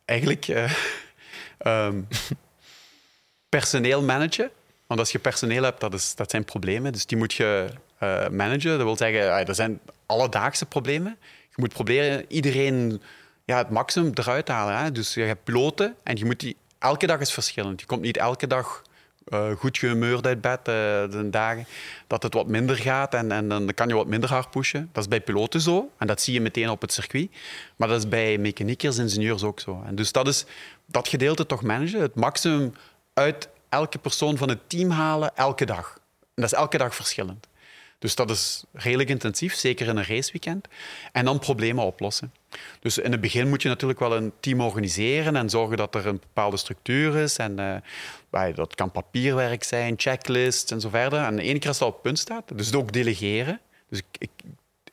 [0.05, 0.71] eigenlijk eh,
[1.63, 2.01] ehm,
[3.49, 4.51] personeel managen.
[4.87, 6.93] Want als je personeel hebt, dat, is, dat zijn problemen.
[6.93, 8.77] Dus die moet je eh, managen.
[8.77, 11.17] Dat wil zeggen, ah, er zijn alledaagse problemen.
[11.49, 13.01] Je moet proberen iedereen
[13.45, 14.93] ja, het maximum eruit te halen.
[14.93, 16.57] Dus je hebt piloten en je moet die...
[16.79, 17.79] Elke dag is verschillend.
[17.79, 18.81] Je komt niet elke dag
[19.25, 21.65] eh, goed gehumeurd uit bed, eh, de dagen
[22.07, 24.89] dat het wat minder gaat en, en dan kan je wat minder hard pushen.
[24.91, 27.29] Dat is bij piloten zo en dat zie je meteen op het circuit.
[27.75, 29.83] Maar dat is bij mechaniekers, ingenieurs ook zo.
[29.85, 30.45] En dus dat is
[30.91, 32.73] dat gedeelte toch managen, het maximum
[33.13, 35.99] uit elke persoon van het team halen, elke dag.
[36.19, 37.47] En dat is elke dag verschillend.
[37.99, 40.67] Dus dat is redelijk intensief, zeker in een raceweekend.
[41.11, 42.33] En dan problemen oplossen.
[42.79, 46.07] Dus in het begin moet je natuurlijk wel een team organiseren en zorgen dat er
[46.07, 47.37] een bepaalde structuur is.
[47.37, 47.83] En
[48.29, 51.23] bij- dat kan papierwerk zijn, checklists en zo verder.
[51.23, 53.59] En de ene keer als dat op punt staat, dus ook delegeren.
[53.89, 54.29] Dus ik, ik,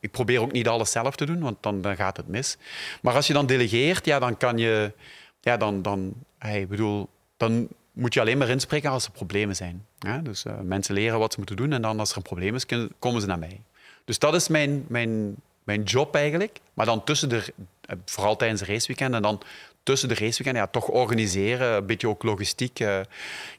[0.00, 2.56] ik probeer ook niet alles zelf te doen, want dan, dan gaat het mis.
[3.02, 4.92] Maar als je dan delegeert, ja, dan kan je...
[5.40, 9.87] Ja, dan, dan, hey, bedoel, dan moet je alleen maar inspreken als er problemen zijn.
[9.98, 12.55] Ja, dus eh, mensen leren wat ze moeten doen en dan als er een probleem
[12.55, 12.66] is,
[12.98, 13.61] komen ze naar mij.
[14.05, 16.61] Dus dat is mijn, mijn, mijn job eigenlijk.
[16.74, 19.42] Maar dan tussen de, eh, vooral tijdens de raceweekend en dan
[19.83, 22.81] tussen de raceweekend, ja, toch organiseren, een beetje ook logistiek.
[22.81, 23.01] eh.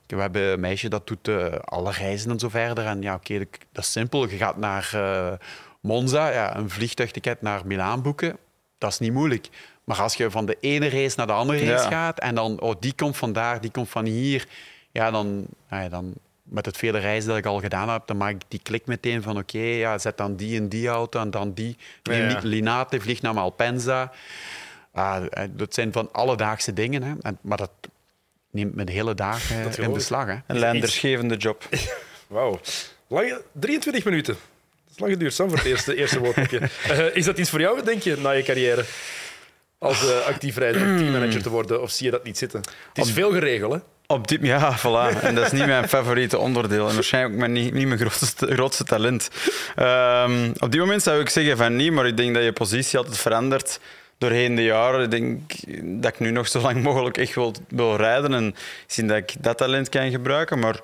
[0.08, 1.30] we hebben een meisje dat doet
[1.64, 2.86] alle reizen en zo verder.
[2.86, 3.38] En ja, oké,
[3.72, 4.30] dat, is simpel.
[4.30, 4.92] Je gaat naar
[5.80, 8.38] Monza, ja, een vliegtuigticket naar Milaan boeken.
[8.80, 9.50] Dat is niet moeilijk.
[9.84, 11.90] Maar als je van de ene race naar de andere race Ja.
[11.90, 14.48] gaat en dan, oh, die komt van daar, die komt van hier,
[14.92, 16.14] ja, dan, nou ja, dan
[16.44, 19.22] met het vele reizen dat ik al gedaan heb, dan maak ik die klik meteen
[19.22, 21.78] van oké, ja, zet dan die in die auto en dan die.
[22.04, 24.12] Neem Ja, Linate, vlieg naar Malpensa.
[24.92, 27.14] Ah, eh, dat zijn van alledaagse dingen, hè.
[27.22, 27.72] En, maar dat
[28.52, 30.26] neemt me de hele dag eh, in beslag.
[30.26, 30.38] Hè.
[30.48, 31.68] Een lendersgevende job.
[32.28, 32.60] Wauw.
[33.08, 34.38] Lange, 23 minuten.
[35.00, 36.60] Lang geduurd, Sam, voor het eerste, eerste woordboekje.
[36.90, 38.84] Eh, is dat iets voor jou, denk je, na je carrière?
[39.78, 42.62] Als eh, actief rijder teammanager te worden, of zie je dat niet zitten?
[42.94, 43.80] Het is veel geregeld, hè?
[44.08, 45.22] Op dit, ja, voilà.
[45.22, 46.88] En dat is niet mijn favoriete onderdeel.
[46.88, 49.30] En waarschijnlijk ook mijn, niet, niet mijn grootste, grootste talent.
[49.76, 52.98] Ehm, op dit moment zou ik zeggen van niet, maar ik denk dat je positie
[52.98, 53.80] altijd verandert
[54.18, 55.04] doorheen de jaren.
[55.04, 55.52] Ik denk
[56.02, 58.56] dat ik nu nog zo lang mogelijk echt wil, wil rijden en
[58.88, 60.60] zien dat ik dat talent kan gebruiken.
[60.60, 60.80] Maar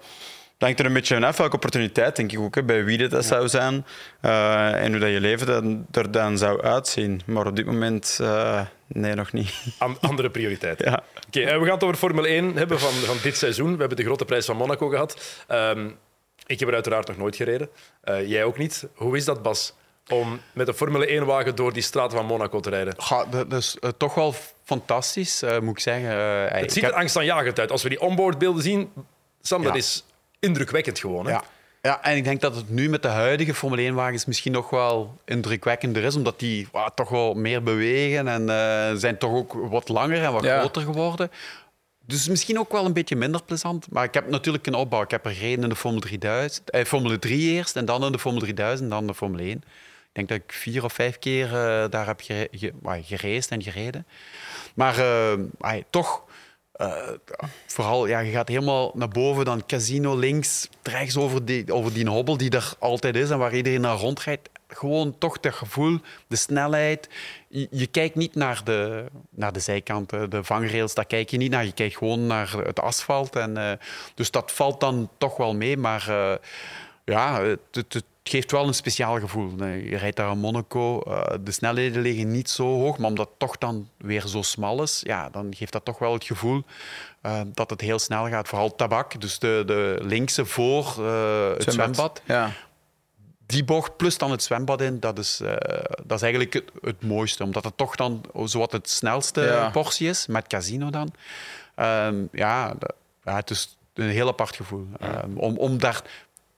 [0.65, 3.25] hangt er een beetje vanaf welke opportuniteit, denk ik ook, hè, bij wie dat, dat
[3.25, 3.85] zou zijn
[4.21, 7.21] eh, en hoe dat je leven dan, er dan zou uitzien.
[7.25, 9.53] Maar op dit moment, eh, nee, nog niet.
[9.79, 10.91] An- andere prioriteiten.
[10.91, 11.03] Ja.
[11.27, 13.71] Oké, eh, we gaan het over Formule 1 hebben van, van dit seizoen.
[13.73, 15.43] We hebben de grote prijs van Monaco gehad.
[15.47, 15.87] Ehm,
[16.45, 17.69] ik heb er uiteraard nog nooit gereden.
[18.01, 18.87] Eh, jij ook niet.
[18.93, 19.73] Hoe is dat, Bas?
[20.09, 22.93] Om met een Formule 1-wagen door die straten van Monaco te rijden.
[22.97, 26.09] Ga, dat is toch wel fantastisch, eh, moet ik zeggen.
[26.57, 27.71] Het ziet heb- er angstaanjagend uit.
[27.71, 28.91] Als we die onboardbeelden zien,
[29.41, 30.05] Sam, dat is
[30.39, 31.25] indrukwekkend gewoon.
[31.25, 31.31] Hè?
[31.31, 31.43] Ja.
[31.81, 35.17] ja, en ik denk dat het nu met de huidige Formule 1-wagens misschien nog wel
[35.25, 40.23] indrukwekkender is, omdat die toch wel meer bewegen en eh, zijn toch ook wat langer
[40.23, 40.59] en wat Ja.
[40.59, 41.31] groter geworden.
[42.07, 43.87] Dus misschien ook wel een beetje minder plezant.
[43.91, 45.01] Maar ik heb natuurlijk een opbouw.
[45.01, 46.69] Ik heb er gereden in de Formule 3000.
[46.69, 49.63] Eh, Formule 3 eerst en dan in de Formule 3000 dan de Formule 1.
[50.15, 52.49] Ik denk dat ik vier of vijf keer uh, daar heb ge
[53.01, 54.07] gereisd en gereden.
[54.75, 55.33] Maar uh,
[55.89, 56.23] toch,
[56.77, 57.07] uh,
[57.67, 62.09] vooral, ja, je gaat helemaal naar boven, dan casino links, rechts over die, over die
[62.09, 66.35] hobbel die er altijd is en waar iedereen naar rondrijdt gewoon toch dat gevoel, de
[66.35, 67.09] snelheid.
[67.47, 71.65] Je, kijkt niet naar de, naar de zijkanten, de vangrails, daar kijk je niet naar.
[71.65, 73.35] Je kijkt gewoon naar het asfalt.
[73.35, 73.71] En, uh,
[74.15, 75.77] dus dat valt dan toch wel mee.
[75.77, 76.33] Maar uh,
[77.05, 79.65] ja, het, het, het, geeft wel een speciaal gevoel.
[79.65, 83.39] Je rijdt daar in Monaco, uh, de snelheden liggen niet zo hoog, maar omdat het
[83.39, 86.63] toch dan weer zo smal is, ja, dan geeft dat toch wel het gevoel
[87.53, 88.47] dat het heel snel gaat.
[88.47, 91.95] Vooral tabak, dus de, de linkse voor het zwembad.
[91.95, 92.21] zwembad.
[92.25, 92.51] Ja
[93.45, 95.53] die bocht plus dan het zwembad in, dat is, uh,
[96.03, 97.43] dat is eigenlijk het, het, mooiste.
[97.43, 99.69] Omdat het toch dan zowat het snelste ja.
[99.69, 101.13] portie is, met casino dan.
[101.75, 102.75] Um, ja,
[103.23, 104.87] ja, het is een heel apart gevoel.
[105.01, 106.01] Um, om, om daar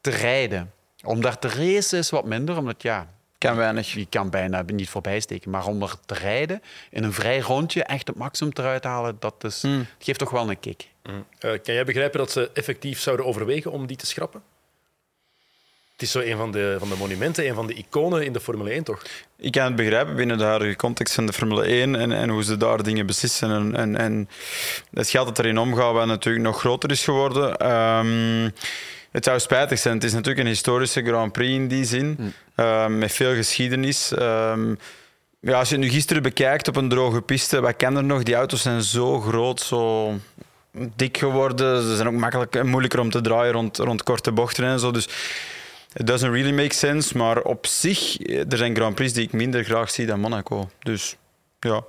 [0.02, 0.72] te rijden.
[1.08, 3.16] Om daar te racen is wat minder, omdat ja...
[3.38, 3.94] Kan weinig.
[3.94, 5.52] Je kan bijna niet voorbij steken.
[5.52, 9.44] Maar om er te rijden, in een vrij rondje, echt het maximum eruit halen, dat
[9.44, 9.86] is, mm.
[10.00, 10.88] geeft toch wel een kick.
[11.04, 11.14] Mm.
[11.16, 14.42] Uh, kan jij begrijpen dat ze effectief zouden overwegen om die te schrappen?
[15.92, 18.40] Het is zo een van de, van de monumenten, een van de iconen in de
[18.40, 19.04] Formule 1, toch?
[19.38, 22.44] Ik kan het begrijpen binnen de huidige context van de Formule 1 en, en hoe
[22.44, 23.52] ze daar dingen beslissen.
[23.52, 24.30] En, en, en
[24.94, 27.72] het geld dat erin omgaat, wat natuurlijk nog groter is geworden.
[27.72, 28.54] Um,
[29.18, 29.94] het zou spijtig zijn.
[29.94, 32.34] Het is natuurlijk een historische Grand Prix in die zin, mm.
[32.56, 34.12] uh, met veel geschiedenis.
[34.12, 34.78] Um,
[35.40, 38.24] ja, als je het nu gisteren bekijkt op een droge piste, wat kan er nog?
[38.24, 40.14] Die auto's zijn zo groot, zo
[40.96, 41.82] dik geworden.
[41.82, 44.92] Ze zijn ook makkelijk, moeilijker om te draaien rond, rond korte bochten en zo.
[44.92, 45.08] Dus
[45.94, 49.64] It doesn't really make sense, maar op zich, er zijn Grand Prix die ik minder
[49.64, 50.70] graag zie dan Monaco.
[50.80, 51.16] Dus
[51.60, 51.84] ja,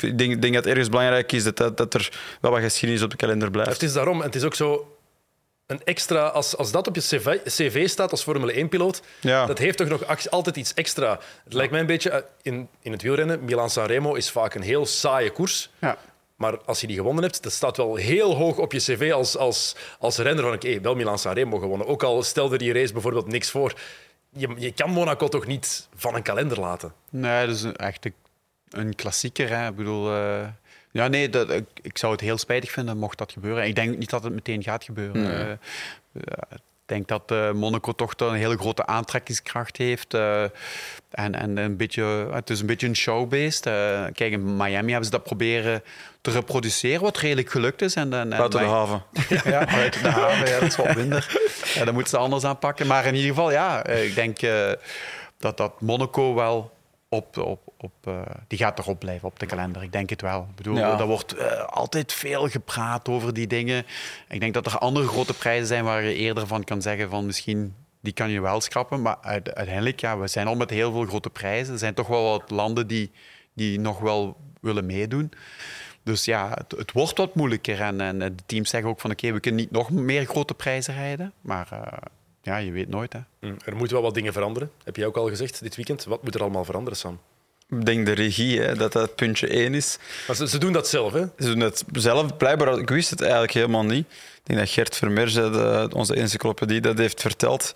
[0.00, 3.02] ik denk, denk dat het ergens belangrijk is dat, dat, dat, er wel wat geschiedenis
[3.02, 3.72] op de kalender blijft.
[3.72, 4.93] Het is daarom, en het is ook zo
[5.74, 9.46] een extra, als, als dat op je cv, cv staat als Formule 1-piloot, ja.
[9.46, 11.18] dat heeft toch nog altijd iets extra.
[11.44, 13.44] Het lijkt mij een beetje eh, in, in het wielrennen.
[13.44, 15.70] Milan-San Remo is vaak een heel saaie koers.
[15.78, 15.98] Ja.
[16.36, 19.36] Maar als je die gewonnen hebt, dat staat wel heel hoog op je cv als,
[19.36, 20.44] als, als renner.
[20.44, 21.86] Van, oké, okay, wel Milan Sanremo gewonnen.
[21.86, 23.74] Ook al stelde die race bijvoorbeeld niks voor.
[24.30, 26.92] Je, je kan Monaco toch niet van een kalender laten?
[27.10, 28.14] Nee, dat is echt een,
[28.70, 29.48] een klassieker.
[29.48, 29.68] Hè.
[29.68, 30.16] Ik bedoel...
[30.16, 30.46] Uh...
[30.94, 33.66] Ja, nee, dat, ik, ik, zou het heel spijtig vinden mocht dat gebeuren.
[33.66, 35.22] Ik denk niet dat het meteen gaat gebeuren.
[35.22, 35.56] Nee.
[36.12, 40.14] Uh, ik denk dat uh, Monaco toch een hele grote aantrekkingskracht heeft.
[40.14, 40.42] Uh,
[41.10, 43.62] en, en een beetje, het is een beetje een showbeest.
[43.62, 45.82] Kijk, in Miami hebben ze dat proberen
[46.20, 47.94] te reproduceren, wat redelijk gelukt is.
[47.94, 49.02] En, en, buiten de haven.
[49.52, 51.38] ja, buiten de haven, ja, dat is wat minder.
[51.74, 52.86] Ja, dat moeten ze anders aanpakken.
[52.86, 54.40] Maar in ieder geval, ja, ik denk
[55.38, 56.72] dat, dat Monaco wel
[57.08, 59.82] op, op, op, uh, die gaat erop blijven op de kalender.
[59.82, 60.46] Ik denk het wel.
[60.50, 60.98] Ik bedoel, ja.
[60.98, 63.86] Er wordt uh, altijd veel gepraat over die dingen.
[64.28, 67.26] Ik denk dat er andere grote prijzen zijn waar je eerder van kan zeggen van
[67.26, 69.02] misschien die kan je wel schrappen.
[69.02, 71.72] Maar uiteindelijk, ja, we zijn al met heel veel grote prijzen.
[71.72, 73.10] Er zijn toch wel wat landen die,
[73.52, 75.32] die nog wel willen meedoen.
[76.02, 77.80] Dus ja, het, het wordt wat moeilijker.
[77.80, 80.54] En, en de teams zeggen ook van oké, okay, we kunnen niet nog meer grote
[80.54, 81.32] prijzen rijden.
[81.40, 81.80] Maar uh,
[82.42, 83.12] ja, je weet nooit.
[83.12, 83.20] Hè.
[83.40, 84.70] Mm, er moeten wel wat dingen veranderen.
[84.84, 86.04] Heb jij ook al gezegd dit weekend?
[86.04, 87.18] Wat moet er allemaal veranderen, Sam?
[87.68, 89.98] Ik denk de regie, hè, dat dat puntje één is.
[90.26, 91.24] Maar ze, ze, doen dat zelf, hè?
[91.38, 92.36] Ze doen dat zelf.
[92.36, 94.06] Blijkbaar, ik wist het eigenlijk helemaal niet.
[94.08, 97.72] Ik denk dat Gert Vermeer, de, onze encyclopedie, dat heeft verteld.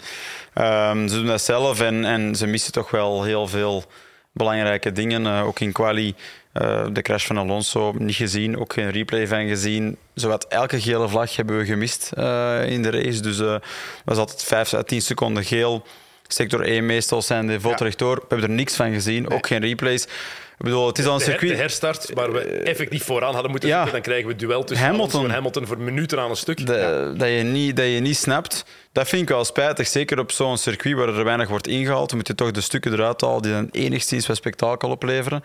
[0.55, 3.85] Um, ze doen dat zelf en, en ze missen toch wel heel veel
[4.33, 5.23] belangrijke dingen.
[5.23, 6.15] Uh, ook in quali
[6.55, 9.97] uh, de crash van Alonso niet gezien, ook geen replay van gezien.
[10.15, 13.21] Zowat elke gele vlag hebben we gemist uh, in de race.
[13.21, 13.57] Dus uh,
[14.05, 15.87] was altijd 5 à 10 seconden geel.
[16.29, 18.15] Sector 1 meestal zijn de vol rechtdoor.
[18.15, 19.39] We hebben er niks van gezien, nee.
[19.39, 20.03] ook geen replays.
[20.59, 21.51] Ik bedoel, het is al een circuit...
[21.51, 23.93] De herstart waar we effectief vooraan hadden moeten zitten, ja.
[23.93, 26.67] dan krijgen we het duel tussen Hamilton en Hamilton voor minuten aan een stuk.
[26.67, 27.19] De, ja.
[27.19, 28.65] dat, je niet, dat je niet snapt.
[28.93, 29.87] Dat vind ik wel spijtig.
[29.87, 32.09] Zeker op zo'n circuit waar er weinig wordt ingehaald.
[32.09, 35.45] Dan moet je toch de stukken eruit halen die dan enigszins wat spektakel opleveren.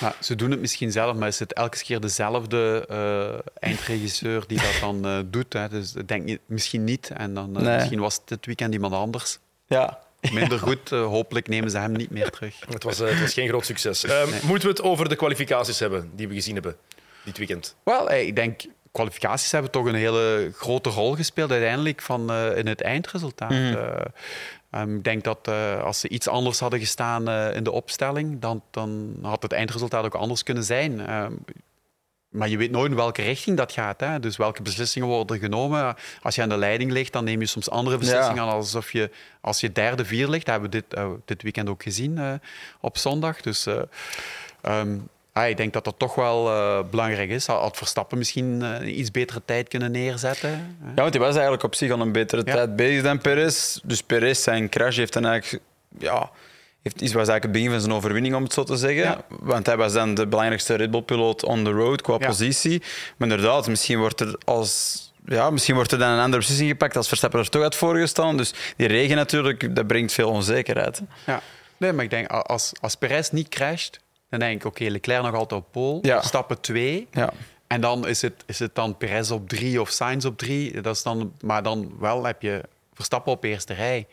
[0.00, 4.58] Ja, ze doen het misschien zelf, maar is het elke keer dezelfde uh, eindregisseur die
[4.58, 5.52] dat dan uh, doet?
[5.52, 5.68] Hè?
[5.68, 7.10] Dus ik denk niet, misschien niet.
[7.16, 7.74] En dan, uh, nee.
[7.74, 9.38] misschien was het dit weekend iemand anders.
[9.66, 9.98] Ja.
[10.32, 10.90] Minder goed.
[10.90, 12.60] hopelijk nemen ze hem niet meer terug.
[12.68, 14.02] Het was, het was geen groot succes.
[14.02, 14.26] Nee.
[14.42, 16.76] Moeten we het over de kwalificaties hebben die we gezien hebben
[17.24, 17.76] dit weekend?
[17.82, 18.60] Wel, ik denk
[18.96, 23.50] kwalificaties hebben toch een hele grote rol gespeeld uiteindelijk van, uh, in het eindresultaat.
[23.50, 23.56] Mm.
[23.56, 28.40] Uh, um, ik denk dat uh, als ze iets anders hadden gestaan in de opstelling,
[28.40, 31.00] dan, dan had het eindresultaat ook anders kunnen zijn.
[32.36, 34.00] Maar je weet nooit in welke richting dat gaat.
[34.00, 34.20] Hè?
[34.20, 35.96] Dus welke beslissingen worden genomen.
[36.22, 38.50] Als je aan de leiding ligt, dan neem je soms andere beslissingen ja.
[38.50, 40.46] alsof je als je derde, vier ligt.
[40.46, 42.40] Dat hebben we dit, dit weekend ook gezien
[42.80, 43.40] op zondag.
[43.40, 46.44] Dus um, ah, ik denk dat dat toch wel
[46.84, 47.46] belangrijk is.
[47.46, 50.76] Had Verstappen misschien een iets betere tijd kunnen neerzetten?
[50.94, 52.52] Ja, want hij was eigenlijk op zich al een betere ja.
[52.52, 53.78] tijd bezig dan Perez.
[53.82, 55.62] Dus Perez, zijn crash heeft dan eigenlijk...
[55.98, 56.30] Ja,
[56.92, 59.02] heeft, was eigenlijk het begin van zijn overwinning, om het zo te zeggen.
[59.02, 59.24] Ja.
[59.28, 62.82] Want hij was dan de belangrijkste Red Bull-piloot on the road qua positie.
[63.16, 66.96] Maar inderdaad, misschien wordt er als ja, misschien wordt er dan een andere beslissing gepakt
[66.96, 68.36] als Verstappen er toch had voorgestaan.
[68.36, 71.02] Dus die regen natuurlijk, dat brengt veel onzekerheid.
[71.26, 71.40] Ja.
[71.76, 75.34] Nee, maar ik denk, als, als Perez niet crasht, dan denk ik, oké, Leclerc nog
[75.34, 76.22] altijd op pole, ja.
[76.22, 77.06] stappen twee.
[77.10, 77.32] Ja.
[77.66, 80.80] En dan is het, is het dan Perez op drie of Sainz op drie.
[80.80, 82.62] Dat is dan, maar dan wel heb je
[82.94, 84.06] Verstappen op eerste rij.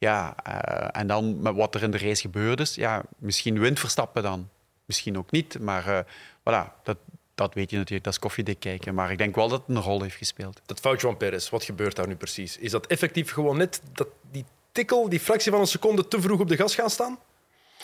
[0.00, 3.78] Ja, uh, en dan met wat er in de race gebeurd is, ja, misschien wint
[3.80, 4.48] Verstappen dan.
[4.84, 5.98] Misschien ook niet, maar uh,
[6.38, 6.96] voilà, dat,
[7.34, 8.94] dat weet je natuurlijk, dat is koffiedik kijken.
[8.94, 10.60] Maar ik denk wel dat het een rol heeft gespeeld.
[10.66, 12.58] Dat foutje van Perez, wat gebeurt daar nu precies?
[12.58, 16.40] Is dat effectief gewoon net dat die tikkel, die fractie van een seconde te vroeg
[16.40, 17.18] op de gas gaan staan?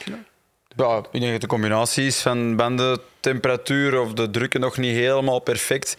[0.05, 0.19] Ja.
[0.77, 5.41] Ja, ik denk dat de combinatie is van bandentemperatuur of de drukken nog niet helemaal
[5.41, 5.97] perfect.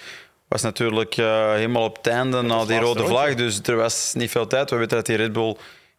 [0.47, 4.31] Was natuurlijk uh, helemaal op het einde na die rode vlag, dus er was niet
[4.31, 4.69] veel tijd.
[4.69, 5.57] We weten dat die Red Bull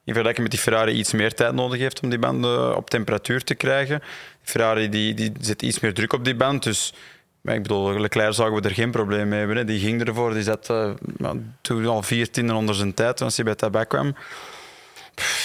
[0.08, 3.44] in vergelijking met die Ferrari iets meer tijd nodig heeft om die banden op temperatuur
[3.44, 4.02] te krijgen.
[4.42, 6.92] Ferrari die, die zet iets meer druk op die band, dus
[7.40, 9.56] maar ik bedoel, Leclerc zagen we er geen probleem mee hebben.
[9.56, 9.64] Hè.
[9.64, 13.44] Die ging ervoor, die zat uh, toen al vier tienden onder zijn tijd als hij
[13.44, 14.14] bij tabak kwam.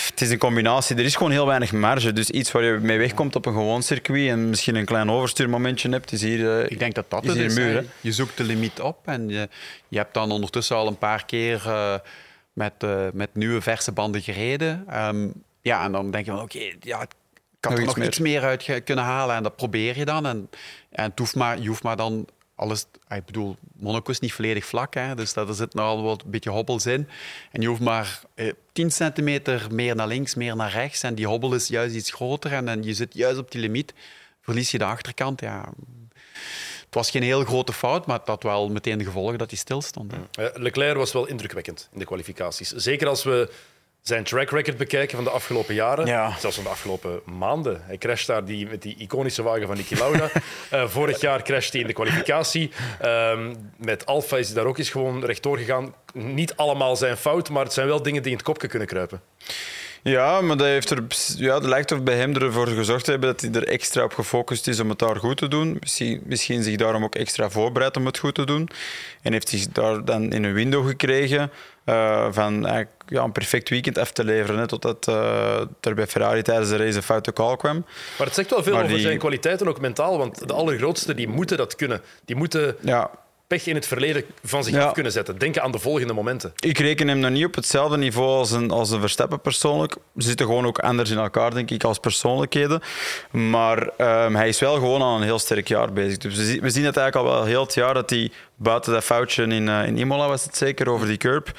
[0.10, 0.95] het is een combinatie.
[0.95, 2.13] Er is gewoon heel weinig marge.
[2.13, 5.89] Dus iets waar je mee wegkomt op een gewoon circuit en misschien een klein overstuurmomentje
[5.89, 7.86] hebt, is hier uh, Ik denk dat dat is muur.
[8.02, 9.49] Je zoekt de limiet op en je,
[9.88, 11.93] je hebt dan ondertussen al een paar keer uh,
[12.53, 12.73] met,
[13.13, 15.05] met nieuwe verse banden gereden.
[15.05, 17.07] Um, ja, en dan denk je van oké, okay, ja,
[17.59, 19.35] kan er nog iets meer uit kunnen halen.
[19.35, 20.25] En dat probeer je dan.
[20.25, 20.49] En,
[20.89, 22.85] en het hoeft maar, je hoeft maar dan alles...
[23.07, 26.23] Ah, ik bedoel, Monaco is niet volledig vlak, hè, dus daar zit nog al wat
[26.23, 27.07] een beetje hobbels in.
[27.51, 31.03] En je hoeft maar eh, 10 centimeter meer naar links, meer naar rechts.
[31.03, 32.53] En die hobbel is juist iets groter.
[32.53, 33.93] En, en je zit juist op die limiet.
[34.41, 35.69] Verlies je de achterkant, ja...
[36.93, 39.60] Het was geen heel grote fout, maar het had wel meteen de gevolgen dat hij
[39.60, 40.12] stilstond.
[40.12, 40.49] Hè.
[40.53, 42.71] Leclerc was wel indrukwekkend in de kwalificaties.
[42.71, 43.49] Zeker als we
[44.01, 46.08] zijn track record bekijken van de afgelopen jaren,
[46.39, 47.82] zelfs van de afgelopen maanden.
[47.86, 50.29] Hij crasht daar die, met die iconische wagen van Niki Lauda.
[50.73, 52.71] uh, vorig jaar crashte hij in de kwalificatie.
[53.03, 53.39] Uh,
[53.77, 55.95] met Alfa is hij daar ook eens gewoon rechtdoor gegaan.
[56.13, 59.21] Niet allemaal zijn fout, maar het zijn wel dingen die in het kopje kunnen kruipen.
[60.03, 61.03] Ja, maar dat, heeft er,
[61.35, 64.13] ja, dat lijkt of bij hem ervoor gezorgd te hebben dat hij er extra op
[64.13, 65.77] gefocust is om het daar goed te doen.
[65.79, 68.69] Misschien, misschien zich daarom ook extra voorbereidt om het goed te doen.
[69.21, 71.51] En heeft zich daar dan in een window gekregen
[71.85, 72.67] uh, van
[73.07, 74.59] ja, een perfect weekend af te leveren.
[74.59, 77.85] Hè, totdat uh, er bij Ferrari tijdens de race een foute call kwam.
[78.17, 80.17] Maar het zegt wel veel over zijn kwaliteiten, ook mentaal.
[80.17, 82.01] Want de allergrootste die moeten dat kunnen.
[82.25, 83.09] Die moeten ja
[83.47, 85.38] pech in het verleden van zich af kunnen zetten.
[85.38, 86.53] Denken aan de volgende momenten.
[86.60, 89.95] Ik reken hem nog niet op hetzelfde niveau als een, als een Verstappen persoonlijk.
[90.17, 92.82] Ze zitten gewoon ook anders in elkaar, denk ik, als persoonlijkheden.
[93.32, 93.89] Maar
[94.25, 96.17] um, hij is wel gewoon aan een heel sterk jaar bezig.
[96.17, 98.93] Dus we, zien, we zien het eigenlijk al wel heel het jaar dat hij buiten
[98.93, 101.51] dat foutje in, uh, in Imola was het zeker, over die curb.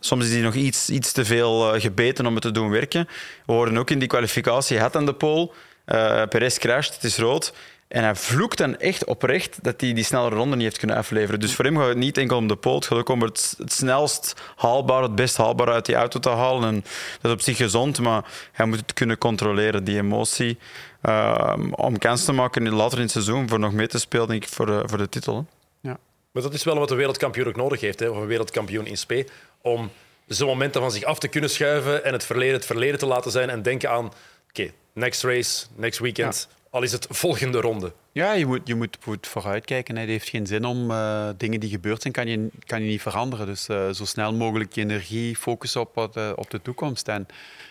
[0.00, 3.08] Soms is hij nog iets, iets te veel uh, gebeten om het te doen werken.
[3.46, 5.50] We horen ook in die kwalificatie, had aan de pole.
[5.86, 7.52] Uh, Perez crasht, het is rood.
[7.90, 11.40] En hij vloekt dan echt oprecht dat hij die snellere ronde niet heeft kunnen afleveren.
[11.40, 13.54] Dus voor hem gaat het niet enkel om de poot, het gaat ook om het,
[13.58, 16.68] het snelst haalbaar, het best haalbaar uit die auto te halen.
[16.68, 16.84] En
[17.20, 20.58] dat is op zich gezond, maar hij moet het kunnen controleren, die emotie.
[21.02, 24.42] Uh, om kans te maken later in het seizoen voor nog mee te spelen, denk
[24.42, 25.46] ik, voor, de, voor de titel.
[25.80, 25.98] Ja.
[26.30, 28.96] Maar dat is wel wat de wereldkampioen ook nodig heeft, hè, of een wereldkampioen in
[28.96, 29.26] spe,
[29.62, 29.90] om
[30.26, 33.30] zo'n momenten van zich af te kunnen schuiven en het verleden het verleden te laten
[33.30, 34.12] zijn en denken aan,
[34.48, 37.92] oké, next race, next weekend, al is het volgende ronde.
[38.12, 39.96] Ja, je moet, je moet, vooruitkijken.
[39.96, 43.02] Het heeft geen zin om uh, dingen die gebeurd zijn, kan je, kan je niet
[43.02, 43.46] veranderen.
[43.46, 47.08] Dus uh, zo snel mogelijk je energie focussen op, uh, op de toekomst.
[47.08, 47.26] En,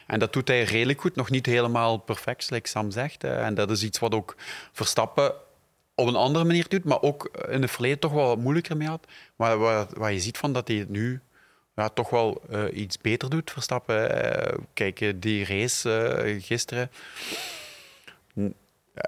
[0.08, 1.16] en dat doet hij redelijk goed.
[1.16, 3.24] Nog niet helemaal perfect, zoals Sam zegt.
[3.24, 4.36] en dat is iets wat ook
[4.72, 5.34] Verstappen
[5.96, 8.88] op een andere manier doet, maar ook in het verleden toch wel wat moeilijker mee
[8.88, 9.08] had.
[9.36, 9.58] Maar
[9.94, 11.22] wat je ziet van dat hij het nu
[11.76, 12.42] ja, toch wel
[12.74, 14.10] iets beter doet, Verstappen.
[14.74, 16.90] kijk, die race gisteren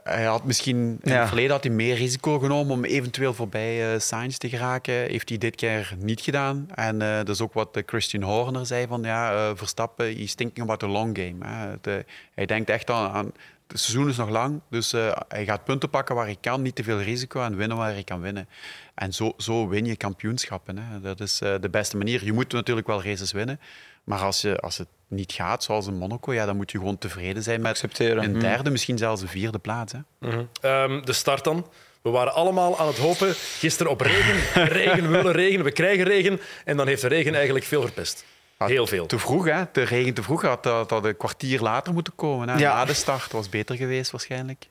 [0.03, 3.99] hij had misschien in het verleden had hij meer risico genomen om eventueel voorbij uh,
[3.99, 4.93] Sainz te geraken.
[4.93, 6.67] Heeft hij dit keer niet gedaan.
[6.75, 10.79] En uh, dat is ook wat Christian Horner zei van ja, Verstappen, is thinking about
[10.79, 11.45] the long game.
[11.45, 12.01] Hè.
[12.33, 13.31] hij denkt echt aan, aan,
[13.67, 14.91] het seizoen is nog lang, dus
[15.27, 18.03] hij gaat punten pakken waar hij kan, niet te veel risico en winnen waar hij
[18.03, 18.47] kan winnen.
[18.95, 20.77] En zo, zo win je kampioenschappen.
[20.77, 21.01] Hè.
[21.01, 22.25] Dat is de beste manier.
[22.25, 23.59] Je moet natuurlijk wel races winnen,
[24.03, 26.97] maar als, je, als het niet gaat, zoals in Monaco, ja, dan moet je gewoon
[26.97, 28.23] tevreden zijn met Accepteren.
[28.23, 28.39] een mhm.
[28.39, 29.93] derde, misschien zelfs een vierde plaats.
[29.93, 29.99] Hè.
[30.19, 30.43] Mhm.
[30.61, 31.67] Ehm, de start dan.
[32.01, 34.35] We waren allemaal aan het hopen, gisteren op regen.
[34.67, 36.39] Regen, we willen regen, we krijgen regen.
[36.65, 38.25] En dan heeft de regen eigenlijk veel verpest.
[38.57, 39.05] Heel veel.
[39.05, 39.63] Te vroeg, hè?
[39.71, 42.49] De regen te vroeg had dat, dat een kwartier later moeten komen.
[42.49, 42.57] Hè?
[42.57, 42.73] Ja.
[42.73, 44.67] Na de start was beter geweest waarschijnlijk.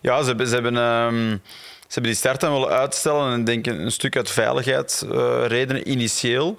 [0.00, 1.30] Ja, ze hebben, ze hebben, ehm,
[1.80, 6.58] ze hebben die start dan willen uitstellen en denk een stuk uit veiligheidsredenen initieel.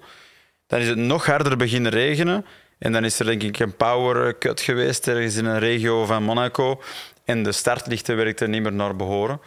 [0.68, 2.46] Dan is het nog harder beginnen regenen.
[2.80, 6.24] En dan is er denk ik een power cut geweest ergens in een regio van
[6.24, 6.82] Monaco.
[7.26, 9.42] En de startlichten werkten niet meer naar behoren.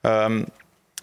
[0.00, 0.44] Ehm,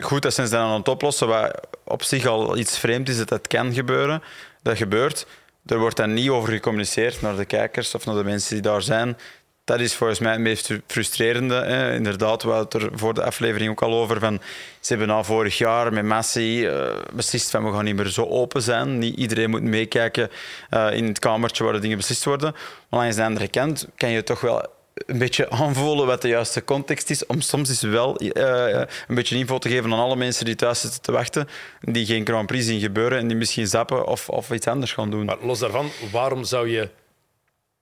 [0.01, 1.27] goed, dat zijn ze dan aan het oplossen.
[1.27, 4.23] Wat op zich al iets vreemd is dat dat kan gebeuren.
[4.61, 5.27] Dat gebeurt.
[5.65, 8.81] Er wordt dan niet over gecommuniceerd naar de kijkers of naar de mensen die daar
[8.81, 9.17] zijn.
[9.69, 11.55] Dat is volgens mij het meest frustrerende.
[11.55, 11.95] Hè.
[11.95, 14.19] Inderdaad, we hadden het er voor de aflevering ook al over.
[14.19, 14.41] Van,
[14.79, 18.25] ze hebben al vorig jaar met Messi uh, beslist van we gaan niet meer zo
[18.25, 18.97] open zijn.
[18.97, 20.29] Niet iedereen moet meekijken
[20.69, 22.55] uh, in het kamertje waar de dingen beslist worden.
[22.89, 26.63] Maar langs de andere kant kan je toch wel een beetje aanvoelen wat de juiste
[26.63, 27.25] context is.
[27.25, 28.31] Om soms eens wel uh,
[29.07, 31.47] een beetje info te geven aan alle mensen die thuis zitten te wachten.
[31.81, 35.09] Die geen Grand Prix zien gebeuren en die misschien zappen of, of iets anders gaan
[35.09, 35.25] doen.
[35.25, 36.89] Maar los daarvan, waarom zou je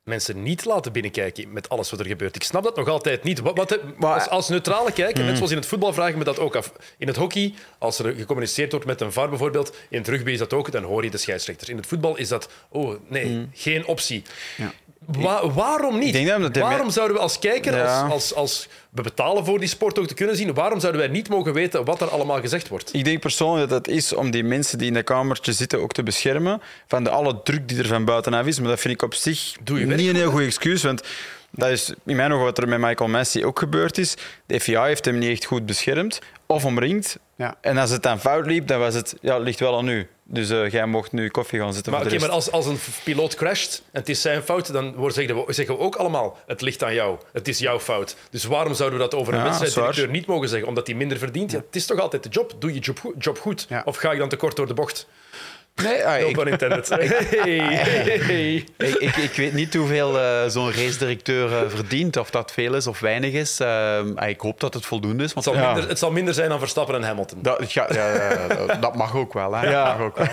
[0.08, 2.36] mensen niet laten binnenkijken met alles wat er gebeurt.
[2.36, 3.40] Ik snap dat nog altijd niet.
[3.40, 6.56] Wat, wat, als, als, neutrale kijker, net zoals in het voetbal, vragen we dat ook
[6.56, 6.72] af.
[6.98, 10.38] In het hockey, als er gecommuniceerd wordt met een VAR bijvoorbeeld, in het rugby is
[10.38, 11.70] dat ook, dan hoor je de scheidsrechter.
[11.70, 14.24] In het voetbal is dat, oh nee, geen optie.
[14.58, 14.74] Ja
[15.54, 16.30] waarom niet?
[16.60, 20.14] waarom zouden we als kijker, als, als, als we betalen voor die sport ook te
[20.14, 22.94] kunnen zien, waarom zouden wij niet mogen weten wat er allemaal gezegd wordt?
[22.94, 25.92] Ik denk persoonlijk dat het is om die mensen die in de kamertje zitten ook
[25.92, 28.60] te beschermen van de alle druk die er van buitenaf is.
[28.60, 31.02] Maar dat vind ik op zich Doe je niet een heel goed excuus, want
[31.52, 34.16] dat is in mijn ogen wat er met Michael Messi ook gebeurd is.
[34.46, 37.18] De FIA heeft hem niet echt goed beschermd of omringd.
[37.38, 37.56] Ja.
[37.62, 40.08] En als het dan fout liep, dan was het, ja, het ligt wel aan u.
[40.24, 41.92] Dus uh, jij mocht nu koffie gaan zitten.
[41.92, 45.46] Maar, okay, maar als, als een piloot crasht en het is zijn fout, dan zeggen
[45.46, 47.18] we, zeggen we ook allemaal: het ligt aan jou.
[47.34, 48.16] Het is jouw fout.
[48.30, 50.68] Dus waarom zouden we dat over een ja, wedstrijddirecteur niet mogen zeggen?
[50.68, 51.52] Omdat hij minder verdient?
[51.52, 52.56] Ja, het is toch altijd de job?
[52.60, 53.68] Doe je job, job goed?
[53.86, 55.08] Of ga je dan tekort door de bocht?
[55.84, 56.90] Nee, ah, no ik, intended.
[57.38, 62.76] Hey, Ik, ik, ik, weet niet hoeveel uh, zo'n race-directeur uh, verdient, of dat veel
[62.76, 63.60] is of weinig is.
[63.62, 65.34] Uh, ik hoop dat het voldoende is.
[65.34, 65.72] Want het, zal ja.
[65.72, 67.40] minder, het zal minder zijn dan Verstappen en Hamilton.
[67.42, 67.88] Dat, ja,
[68.80, 69.54] dat mag ook wel.
[69.54, 69.70] Hè.
[69.70, 69.84] Ja.
[69.84, 70.28] Mag ook wel.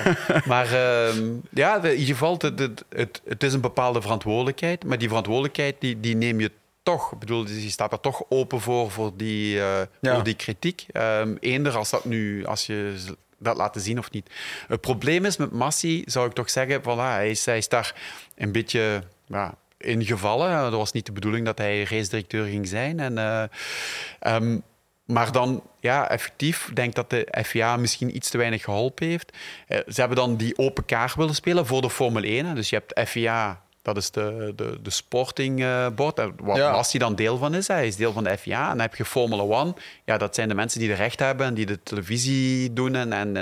[0.45, 4.85] Maar ehm, ja, in ieder geval, het, het, het, het, is een bepaalde verantwoordelijkheid.
[4.85, 6.51] Maar die verantwoordelijkheid die, die neem je
[6.83, 7.13] toch.
[7.13, 9.89] Ik bedoel, je staat er toch open voor, voor, die, ja.
[10.01, 10.87] voor die kritiek.
[10.93, 12.95] Um, eender als dat nu, als je
[13.39, 14.31] dat laten zien of niet.
[14.69, 17.95] Het probleem is met Massi, zou ik toch zeggen, voilà, hij, is, daar
[18.37, 20.71] een beetje ja, ingevallen.
[20.71, 23.01] Dat was niet de bedoeling dat hij race-directeur ging zijn.
[23.01, 24.63] En, uh, um,
[25.05, 29.37] maar dan, ja, effectief, denk dat de FIA misschien iets te weinig geholpen heeft.
[29.69, 32.55] Uh, ze hebben dan die open kaart willen spelen voor de Formule 1.
[32.55, 36.83] Dus je hebt FIA dat is de, de, de sportingbord, uh, waar ja.
[36.99, 37.69] Dan deel van is.
[37.69, 38.63] Hij is deel van de FIA.
[38.63, 39.75] En dan heb je Formula One.
[40.05, 42.95] Ja, dat zijn de mensen die de recht hebben en die de televisie doen.
[42.95, 43.37] En, en,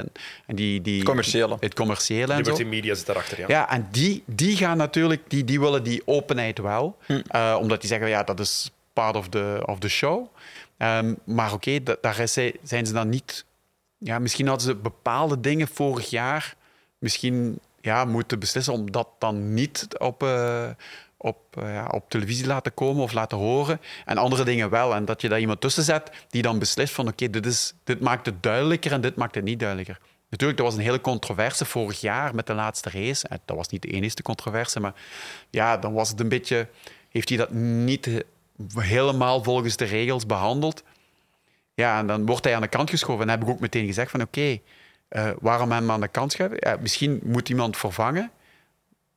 [0.47, 1.57] en die, die, het commerciële.
[1.61, 3.45] Het commerciële Liberty Media zit daarachter, ja.
[3.49, 6.97] Ja, en die, die gaan natuurlijk, die, die willen die openheid wel.
[7.07, 7.21] Hm.
[7.33, 10.27] Uh, omdat die zeggen, ja, dat is part of the, of the show.
[10.79, 12.29] Um, maar oké, okay, daar
[12.63, 13.45] zijn ze dan niet...
[13.99, 16.55] Ja, misschien hadden ze bepaalde dingen vorig jaar...
[16.99, 20.69] Misschien ja, moeten beslissen om dat dan niet op, uh,
[21.17, 23.81] op, uh, ja, op televisie laten komen of laten horen.
[24.05, 24.95] En andere dingen wel.
[24.95, 28.43] En dat je daar iemand tussen zet die dan beslist van oké, dit, maakt het
[28.43, 30.01] duidelijker en dit maakt het niet duidelijker.
[30.29, 33.29] Natuurlijk, er was een hele controverse vorig jaar met de laatste race.
[33.29, 34.95] Eh, dat was niet de enige controverse, maar
[35.51, 36.69] ja, dan was het een beetje...
[37.09, 38.25] Heeft hij dat niet
[38.75, 40.83] helemaal volgens de regels behandeld?
[41.75, 43.21] Ja, en dan wordt hij aan de kant geschoven.
[43.21, 44.61] En dan heb ik ook meteen gezegd van oké,
[45.13, 46.79] uh, waarom hem aan de kant schuiven?
[46.81, 48.31] misschien moet iemand vervangen,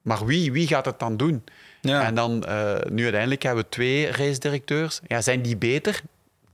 [0.01, 1.43] maar wie, wie gaat het dan doen?
[1.81, 2.03] Ja.
[2.03, 5.01] En dan, uh, nu uiteindelijk hebben we twee race-directeurs.
[5.07, 6.01] Ja, zijn die beter?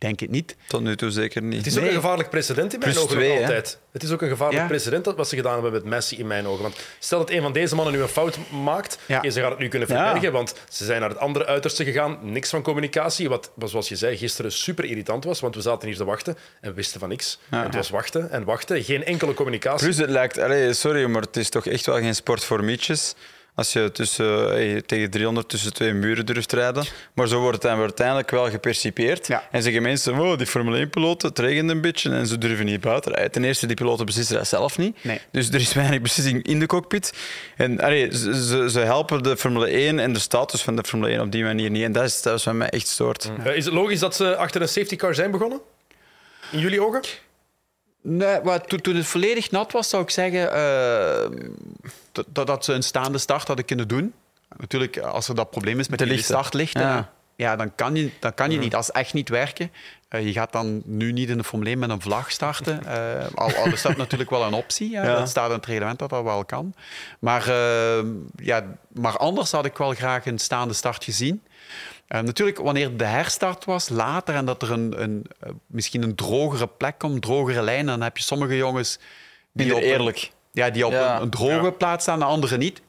[0.01, 0.55] Denk het niet.
[0.67, 1.57] Tot nu toe zeker niet.
[1.57, 3.79] Het is ook een gevaarlijk precedent in mijn Plus ogen twee, altijd.
[3.91, 6.61] Het is ook een gevaarlijk precedent wat ze gedaan hebben met Messi in mijn ogen.
[6.61, 9.29] Want stel dat een van deze mannen nu een fout maakt, ja.
[9.29, 12.19] ze gaat het nu kunnen verbergen, want ze zijn naar het andere uiterste gegaan.
[12.21, 15.97] Niks van communicatie, wat zoals je zei gisteren super irritant was, want we zaten hier
[15.97, 17.39] te wachten en we wisten van niks.
[17.49, 19.85] Het was wachten en wachten, geen enkele communicatie.
[19.85, 23.15] Plus het lijkt, allez, sorry, maar het is toch echt wel geen sport voor mietjes
[23.61, 26.85] als je tussen, eh, tegen 300 tussen twee muren durft rijden.
[27.13, 29.29] Maar zo wordt het dan uiteindelijk wel gepercipieerd.
[29.51, 32.81] En zeggen mensen, wow, die Formule 1-piloten, het regent een beetje en ze durven niet
[32.81, 33.31] buiten rijden.
[33.31, 34.97] Ten eerste, die piloten beslissen dat zelf niet.
[35.31, 37.13] Dus er is weinig beslissing in de cockpit.
[37.57, 41.21] En allee, ze, ze, helpen de Formule 1 en de status van de Formule 1
[41.21, 41.83] op die manier niet.
[41.83, 43.29] En dat is, dat is wat mij echt stoort.
[43.29, 43.45] Mm.
[43.45, 45.59] Is het logisch dat ze achter een safety car zijn begonnen?
[46.51, 47.01] In jullie ogen?
[48.01, 51.39] Nee, maar toen, het volledig nat was, zou ik zeggen uh,
[52.27, 54.13] dat, dat ze een staande start hadden kunnen doen.
[54.57, 57.11] Natuurlijk, als er dat probleem is met de die startlichten, ja.
[57.35, 57.55] ja.
[57.55, 58.75] dan kan je, dan kan je niet.
[58.75, 59.71] Als echt niet werken.
[60.09, 62.81] Uh, je gaat dan nu niet in de Formule 1 met een vlag starten.
[62.85, 64.89] Uh, al, al is dat natuurlijk wel een optie.
[64.89, 65.15] Ja.
[65.15, 66.73] Dat staat in het reglement dat dat wel kan.
[67.19, 67.47] Maar,
[68.35, 71.43] ja, maar anders had ik wel graag een staande start gezien.
[72.15, 76.15] Uh, natuurlijk, wanneer de herstart was, later, en dat er een, een, uh, misschien een
[76.15, 78.99] drogere plek komt, drogere lijn, dan heb je sommige jongens...
[79.51, 80.17] Die op eerlijk.
[80.17, 81.15] Een, ja, die op ja.
[81.15, 81.69] een, een, droge ja.
[81.69, 82.81] plaats staan, de andere niet.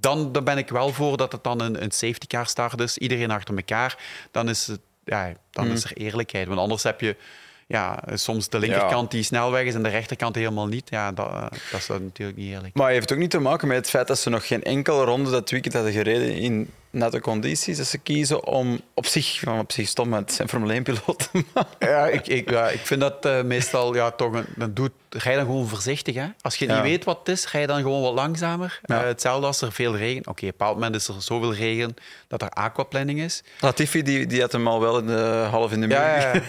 [0.00, 2.98] Dan, dan ben ik wel voor dat het dan een, een safety car start is,
[2.98, 3.98] iedereen achter elkaar.
[4.30, 5.72] Dan is, het, ja, dan mm.
[5.72, 6.46] is er eerlijkheid.
[6.48, 7.16] Want anders heb je
[7.66, 10.90] ja, soms de linkerkant die snelweg is en de rechterkant helemaal niet.
[10.90, 11.30] Ja, dat,
[11.70, 12.74] dat is natuurlijk niet eerlijk.
[12.74, 15.04] Maar heeft het ook niet te maken met het feit dat ze nog geen enkele
[15.04, 17.76] ronde dat weekend hadden gereden in nette condities.
[17.76, 21.30] Dat ze kiezen om op zich, op zich stom met zijn Formule 1-piloot
[21.78, 25.18] ja, ik, ik, ja, ik vind dat uh, meestal ja, toch een, dan doet, je
[25.22, 26.14] dan gewoon voorzichtig.
[26.14, 26.26] Hè?
[26.40, 26.74] Als je ja.
[26.74, 28.80] niet weet wat het is, ga je dan gewoon wat langzamer.
[28.82, 29.00] Ja.
[29.00, 30.20] Uh, hetzelfde als er veel regen.
[30.20, 31.94] Oké, okay, op een bepaald moment is er zoveel regen
[32.28, 33.42] dat er aquaplanning is.
[33.60, 35.96] Latifi die, die had hem al wel in de, half in de muur.
[35.96, 36.32] Ja,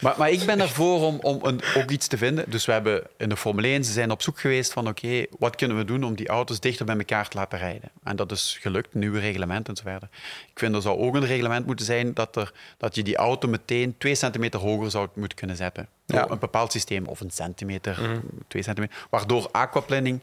[0.00, 2.50] Maar, maar, ik ben ervoor om, om een, ook iets te vinden.
[2.50, 5.26] Dus we hebben in de Formule 1, ze zijn op zoek geweest van oké, okay,
[5.38, 7.90] wat kunnen we doen om die auto's dichter bij elkaar te laten rijden?
[8.04, 10.08] En dat is gelukt, nieuwe reglementen en zo verder.
[10.50, 13.48] Ik vind er zou ook een reglement moeten zijn dat, er, dat je die auto
[13.48, 15.88] meteen twee centimeter hoger zou moeten kunnen zetten.
[16.06, 16.30] Ja.
[16.30, 18.22] Een bepaald systeem, of een centimeter, mm.
[18.48, 20.22] twee centimeter, waardoor aquaplanning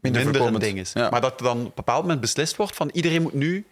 [0.00, 0.92] minder, minder een ding is.
[0.92, 1.10] Ja.
[1.10, 3.66] Maar dat er dan op een bepaald moment beslist wordt van iedereen moet nu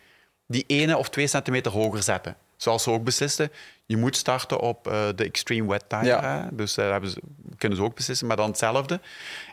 [0.47, 2.37] die ene of twee centimeter hoger zetten.
[2.59, 3.53] Zoals ze ook beslisten,
[3.87, 6.05] je moet starten op uh, de extreme wet tire.
[6.05, 6.49] Ja.
[6.53, 7.13] Dus dat uh,
[7.59, 9.01] kunnen ze ook beslissen, maar dan hetzelfde.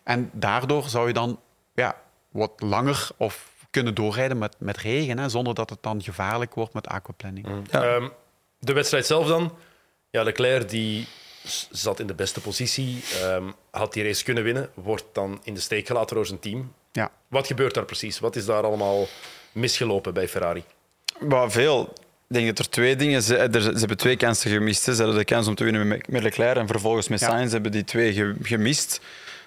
[0.03, 1.39] En daardoor zou je dan
[1.73, 1.95] ja,
[2.29, 6.73] wat langer of kunnen doorrijden met, met regen, hè, zonder dat het dan gevaarlijk wordt
[6.73, 7.47] met aquaplanning.
[7.47, 7.63] Mm.
[7.71, 7.95] Ja.
[7.95, 8.11] Um,
[8.59, 9.57] de wedstrijd zelf dan.
[10.09, 11.07] Ja, Leclerc die
[11.71, 15.59] zat in de beste positie, um, had die race kunnen winnen, wordt dan in de
[15.59, 16.73] steek gelaten door zijn team.
[16.91, 17.11] Ja.
[17.27, 18.19] Wat gebeurt daar precies?
[18.19, 19.07] Wat is daar allemaal
[19.51, 20.63] misgelopen bij Ferrari?
[21.19, 21.93] Maar veel.
[22.27, 23.21] Ik denk dat er twee dingen...
[23.21, 24.85] Ze, er, ze hebben twee kansen gemist.
[24.85, 24.93] Hè.
[24.93, 27.49] Ze hadden de kans om te winnen met, met Leclerc en vervolgens met Sainz ja.
[27.49, 28.99] hebben die twee ge, gemist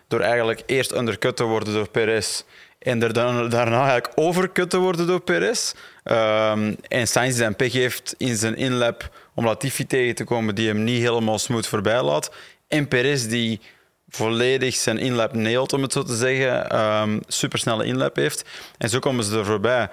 [0.09, 2.43] door eigenlijk eerst undercut te worden door Perez
[2.79, 5.73] en er dan, daarna eigenlijk overcut te worden door Perez.
[6.05, 10.69] Um, en Sainz zijn pech heeft in zijn inlap om Latifi tegen te komen die
[10.69, 12.31] hem niet helemaal smooth voorbij laat.
[12.69, 13.61] En Perez die
[14.09, 16.81] volledig zijn inlap neelt, om het zo te zeggen.
[16.81, 18.45] Um, supersnelle inlap heeft.
[18.79, 19.89] En zo komen ze er voorbij.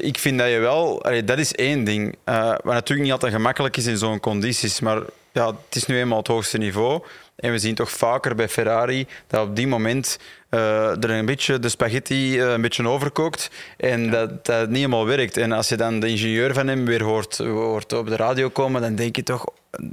[0.00, 1.04] Ik vind dat je wel...
[1.04, 2.16] Allee, dat is één ding.
[2.28, 4.80] Uh, wat natuurlijk niet altijd gemakkelijk is in zo'n condities.
[4.80, 5.02] Maar
[5.32, 7.02] ja, het is nu eenmaal het hoogste niveau.
[7.36, 10.18] En we zien toch vaker bij Ferrari dat op die moment
[10.50, 14.10] uh, er een beetje de spaghetti uh, een beetje overkookt en ja.
[14.10, 15.36] dat, dat niet helemaal werkt.
[15.36, 18.80] En als je dan de ingenieur van hem weer hoort, hoort op de radio komen,
[18.80, 19.44] dan denk je toch...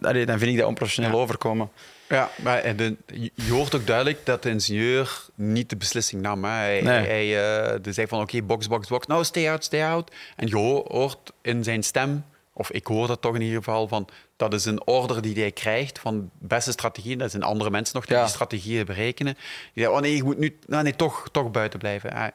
[0.01, 1.17] Allee, dan vind ik dat onprofessioneel ja.
[1.17, 1.69] overkomen.
[2.09, 2.95] Ja, maar de,
[3.35, 6.43] je hoort ook duidelijk dat de ingenieur niet de beslissing nam.
[6.43, 6.49] Hè.
[6.49, 7.07] Hij, nee.
[7.07, 9.07] hij uh, zei van oké, okay, box, box, box.
[9.07, 10.11] Nou, stay out, stay out.
[10.35, 12.25] En je hoort in zijn stem,
[12.57, 15.51] of ik hoor dat toch in ieder geval, van dat is een order die hij
[15.51, 17.17] krijgt van beste strategie.
[17.17, 18.21] Dat zijn andere mensen nog die ja.
[18.21, 19.33] die strategieën berekenen.
[19.33, 19.43] Die
[19.73, 22.33] zeggen, oh nee, je moet nu nou nee, toch, toch buiten blijven.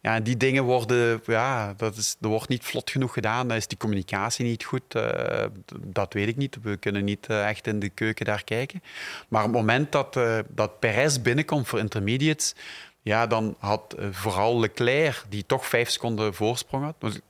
[0.00, 3.48] Ja, die dingen worden, ja, dat, is, dat wordt niet vlot genoeg gedaan.
[3.48, 4.94] Dan is die communicatie niet goed.
[4.96, 5.44] Uh,
[5.80, 6.58] dat weet ik niet.
[6.62, 8.82] We kunnen niet uh, echt in de keuken daar kijken.
[9.28, 12.54] Maar op het moment dat, uh, dat Perez binnenkomt voor intermediates,
[13.02, 17.20] ja, dan had vooral Leclerc, die toch vijf seconden voorsprong had.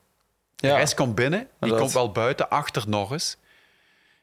[0.57, 0.97] Perez ja.
[0.97, 1.79] komt binnen, die dat...
[1.79, 3.37] komt wel buiten, achter Norris.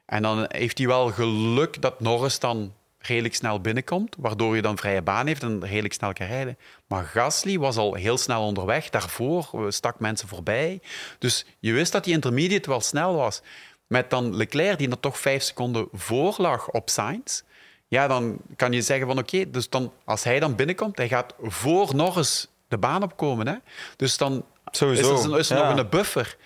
[0.05, 4.77] En dan heeft hij wel geluk dat Norris dan redelijk snel binnenkomt, waardoor je dan
[4.77, 6.57] vrije baan heeft en redelijk snel kan rijden.
[6.87, 8.89] Maar Gasly was al heel snel onderweg.
[8.89, 10.81] Daarvoor stak mensen voorbij.
[11.19, 13.41] Dus je wist dat die intermediate wel snel was.
[13.87, 17.41] Met dan Leclerc, die er toch vijf seconden voor lag op Sainz.
[17.87, 21.07] Ja, dan kan je zeggen van oké, okay, dus dan, als hij dan binnenkomt, hij
[21.07, 23.47] gaat voor Norris de baan opkomen.
[23.47, 23.55] Hè?
[23.95, 25.13] Dus dan Sowieso.
[25.13, 25.69] is er, is er ja.
[25.69, 26.37] nog een buffer.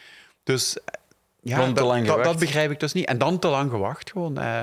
[0.43, 0.77] Dus
[1.41, 3.05] ja, dat, dat, dat, begrijp ik dus niet.
[3.05, 4.39] En dan te lang gewacht gewoon.
[4.39, 4.59] Uh,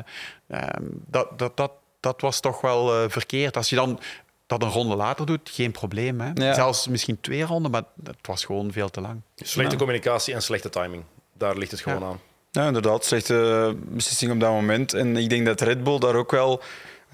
[0.48, 0.62] uh,
[1.06, 3.56] dat, dat, dat, dat was toch wel uh, verkeerd.
[3.56, 4.00] Als je dan
[4.46, 6.20] dat een ronde later doet, geen probleem.
[6.20, 6.30] Hè?
[6.34, 6.54] Ja.
[6.54, 9.20] Zelfs misschien twee ronden, maar het was gewoon veel te lang.
[9.36, 9.78] Slechte ja.
[9.78, 11.04] communicatie en slechte timing.
[11.32, 12.06] Daar ligt het gewoon ja.
[12.06, 12.20] aan.
[12.50, 13.04] Ja, inderdaad.
[13.04, 14.94] Slechte beslissing op dat moment.
[14.94, 16.62] En ik denk dat Red Bull daar ook wel...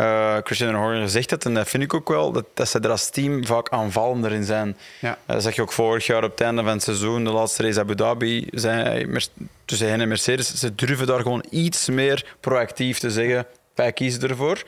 [0.01, 2.91] Uh, Christian Horner zegt het, en dat vind ik ook wel, dat, dat ze er
[2.91, 4.77] als team vaak aanvallender in zijn.
[5.01, 5.11] Ja.
[5.11, 7.63] Uh, dat zag je ook vorig jaar op het einde van het seizoen, de laatste
[7.63, 9.21] race Abu Dhabi, zijn,
[9.65, 14.29] tussen hen en Mercedes, ze durven daar gewoon iets meer proactief te zeggen, wij kiezen
[14.29, 14.63] ervoor.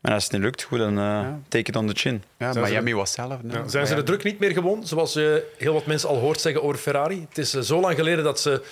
[0.00, 1.38] En als het niet lukt, goed, dan uh, ja.
[1.48, 2.22] take it on the chin.
[2.38, 3.42] Ja, zijn Miami ze, was zelf.
[3.42, 3.56] Nee.
[3.56, 6.40] Ja, zijn ze de druk niet meer gewoon, zoals je heel wat mensen al hoort
[6.40, 7.26] zeggen over Ferrari?
[7.28, 8.62] Het is zo lang geleden dat ze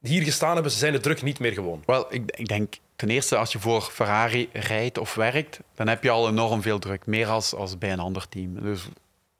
[0.00, 1.82] hier gestaan hebben, ze zijn de druk niet meer gewoon.
[1.86, 6.02] Wel, ik, ik denk ten eerste, als je voor Ferrari rijdt of werkt, dan heb
[6.02, 7.06] je al enorm veel druk.
[7.06, 8.62] Meer als, als bij een ander team.
[8.62, 8.88] Dus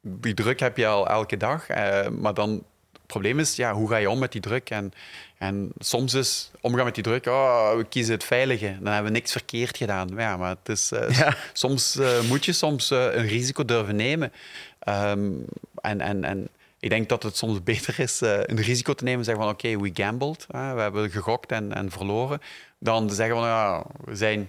[0.00, 1.70] die druk heb je al elke dag.
[1.70, 2.50] Uh, maar dan,
[2.92, 4.70] het probleem is, ja, hoe ga je om met die druk?
[4.70, 4.92] En,
[5.38, 8.76] en soms is omgaan met die druk, oh, we kiezen het veilige.
[8.80, 10.08] Dan hebben we niks verkeerd gedaan.
[10.16, 11.36] Ja, maar het is, ja.
[11.52, 14.32] soms uh, moet je soms een risico durven nemen.
[14.88, 15.44] Um,
[15.80, 16.48] en, en, en
[16.78, 19.78] ik denk dat het soms beter is een risico te nemen en zeggen van oké,
[19.78, 22.40] we gambled, we hebben gegokt en, en verloren,
[22.80, 24.48] dan zeggen van ja, we zijn...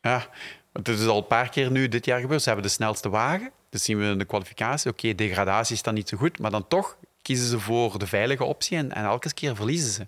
[0.00, 0.26] Ja,
[0.72, 2.42] het is al een paar keer nu dit jaar gebeurd.
[2.42, 3.50] Ze hebben de snelste wagen.
[3.70, 4.90] Dat zien we in de kwalificatie.
[4.90, 8.44] Oké, degradatie is dan niet zo goed, maar dan toch kiezen ze voor de veilige
[8.44, 10.06] optie en, en elke keer verliezen ze.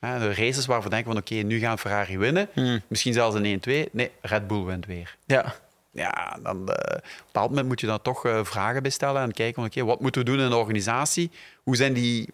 [0.00, 2.48] de races waarvan we denken van oké, nu gaan Ferrari winnen.
[2.52, 2.80] Hmm.
[2.86, 3.90] Misschien zelfs een 1-2.
[3.92, 5.16] Nee, Red Bull wint weer.
[5.26, 5.54] Ja.
[5.90, 9.22] Ja, dan, uh, op een bepaald moment moet je dan toch uh, vragen bij stellen
[9.22, 11.30] en kijken van oké, wat moeten we doen in de organisatie?
[11.62, 12.28] Hoe zijn die,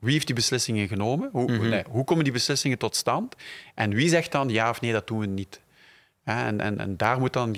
[0.00, 1.28] wie heeft die beslissingen genomen?
[1.32, 1.68] Hoe, mhm.
[1.68, 3.34] nee, hoe komen die beslissingen tot stand?
[3.74, 5.60] En wie zegt dan ja of nee, dat doen we niet?
[6.24, 7.56] en, en, en daar moet dan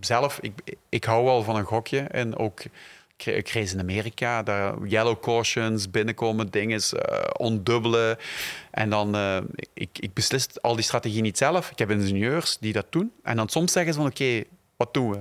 [0.00, 0.52] zelf, ik,
[0.88, 2.62] ik hou wel van een gokje en ook
[3.24, 7.00] ik reis in Amerika, daar yellow cautions, binnenkomen, dingen, uh,
[7.36, 8.16] ondubbelen.
[8.70, 9.38] En dan, uh,
[9.74, 11.70] ik, ik beslis al die strategie niet zelf.
[11.70, 13.12] Ik heb ingenieurs die dat doen.
[13.22, 14.44] En dan soms zeggen ze van, oké,
[14.76, 15.18] wat doen we?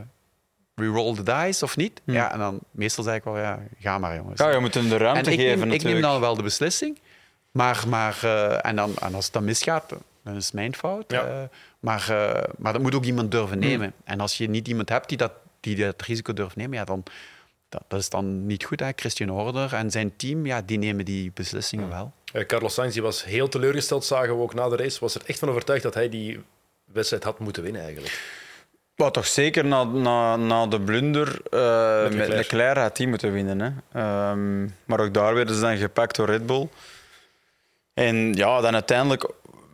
[0.77, 2.01] We roll the dice of niet?
[2.03, 2.13] Hmm.
[2.13, 4.39] Ja, en dan meestal zeg ik wel, ja, ga maar jongens.
[4.39, 6.99] Ja, je moet hem de ruimte en geven neem, Ik neem dan wel de beslissing.
[7.51, 11.11] Maar, maar uh, en, dan, en als het dan misgaat, dan is het mijn fout.
[11.11, 11.49] Ja.
[11.79, 12.05] maar,
[12.57, 13.67] maar dat moet ook iemand durven hmm.
[13.67, 13.93] nemen.
[14.03, 17.03] En als je niet iemand hebt die dat, die dat risico durft nemen, ja, dan
[17.69, 18.79] dat, dat, is dan niet goed.
[18.79, 18.89] Hè?
[18.95, 22.13] Christian Horner en zijn team, ja, die nemen die beslissingen wel.
[22.33, 24.99] Uh, Carlos Sainz die was heel teleurgesteld, zagen we ook na de race.
[24.99, 26.39] Was er echt van overtuigd dat hij die
[26.85, 28.21] wedstrijd had moeten winnen eigenlijk?
[28.97, 33.83] Wat toch zeker na, na, na de blunder uh, met, Leclerc had hij moeten winnen.
[33.91, 34.31] Hè.
[34.31, 36.69] Um, maar ook daar werden ze dan gepakt door Red Bull.
[37.93, 39.31] En ja, dan uiteindelijk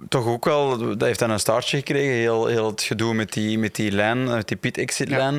[0.09, 2.13] toch ook wel, dat heeft dan een startje gekregen.
[2.13, 5.35] Heel, heel het gedoe met die, met die lijn, met die pit-exit-lijn.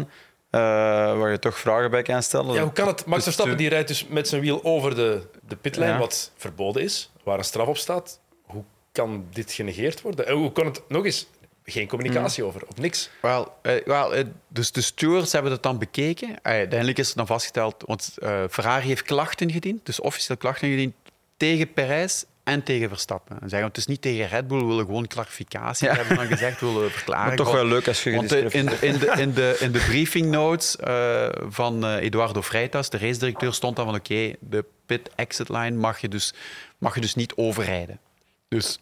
[0.50, 1.12] Ja.
[1.14, 2.54] Uh, waar je toch vragen bij kan stellen.
[2.54, 3.04] Ja, hoe kan het?
[3.04, 6.82] Max dus Verstappen die rijdt dus met zijn wiel over de, de pitlijn, wat verboden
[6.82, 8.20] is, waar een straf op staat.
[8.42, 10.26] Hoe kan dit genegeerd worden?
[10.26, 11.26] En hoe kan het nog eens?
[11.64, 12.48] Geen communicatie mm.
[12.48, 13.10] over, op niks.
[13.20, 16.28] Wel, uh, wel uh, dus de stewards hebben het dan bekeken.
[16.42, 18.14] uiteindelijk is het dan vastgesteld, want
[18.50, 20.94] Ferrari heeft klachten gediend, dus officieel klachten gediend
[21.36, 23.40] tegen Perez en tegen Verstappen.
[23.40, 25.88] En zeggen, het is niet tegen Red Bull, we willen gewoon clarificatie.
[25.88, 25.94] Ja.
[25.94, 27.26] hebben dan gezegd, we willen verklaren.
[27.26, 29.78] Maar toch wel leuk als je Want in, de, in, de, in, de, in de
[29.78, 35.48] briefing notes uh, van uh, Eduardo Freitas, de race-directeur, stond dan van oké, de pit-exit
[35.48, 36.34] line mag je, dus,
[36.78, 38.00] mag je dus niet overrijden.
[38.48, 38.78] Dus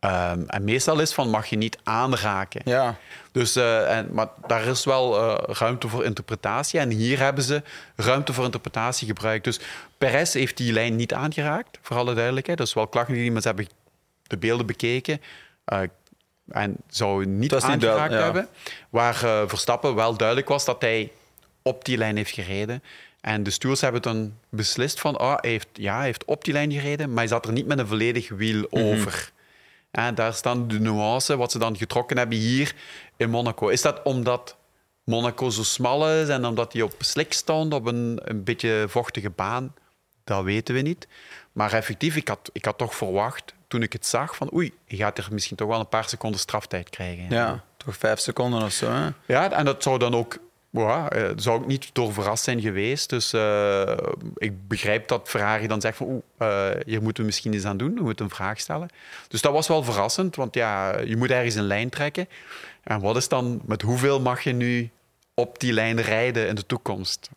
[0.00, 2.60] Um, en meestal is van mag je niet aanraken.
[2.64, 2.96] Ja.
[3.32, 6.80] Dus, uh, en, maar daar is wel uh, ruimte voor interpretatie.
[6.80, 7.62] En hier hebben ze
[7.96, 9.44] ruimte voor interpretatie gebruikt.
[9.44, 9.60] Dus
[9.98, 12.58] Perez heeft die lijn niet aangeraakt, voor alle duidelijkheid.
[12.58, 13.74] Dat is wel klachten die mensen hebben
[14.22, 15.20] de beelden bekeken.
[15.72, 15.80] Uh,
[16.48, 18.48] en zou niet aangeraakt niet hebben.
[18.90, 19.14] Waar
[19.48, 21.12] Verstappen wel duidelijk was dat hij
[21.62, 22.82] op die lijn heeft gereden.
[23.20, 26.52] En de stewards hebben dan beslist van, oh, hij heeft, ja, hij heeft op die
[26.52, 28.84] lijn gereden, maar hij zat er niet met een volledig wiel mhm.
[28.84, 29.32] over.
[29.96, 32.74] En daar staan de nuance, wat ze dan getrokken hebben hier
[33.16, 33.68] in Monaco.
[33.68, 34.56] Is dat omdat
[35.04, 39.30] Monaco zo smal is en omdat hij op slik stond, op een, een beetje vochtige
[39.30, 39.74] baan?
[40.24, 41.08] Dat weten we niet.
[41.52, 44.96] Maar effectief, ik had, ik had toch verwacht, toen ik het zag, van oei, je
[44.96, 47.30] gaat er misschien toch wel een paar seconden straftijd krijgen.
[47.30, 48.90] Ja, toch vijf seconden of zo.
[48.90, 49.08] Hè?
[49.26, 50.38] Ja, en dat zou dan ook
[50.84, 53.10] ja, uh, zou ik niet door verrast zijn geweest.
[53.10, 53.96] Dus uh,
[54.36, 57.76] ik begrijp dat Ferrari dan zegt van oeh, uh, hier moeten we misschien eens aan
[57.76, 57.94] doen.
[57.94, 58.88] We moeten een vraag stellen.
[59.28, 62.28] Dus dat was wel verrassend, want ja, je moet ergens een lijn trekken.
[62.82, 64.90] En wat is dan, met hoeveel mag je nu
[65.34, 67.30] op die lijn rijden in de toekomst?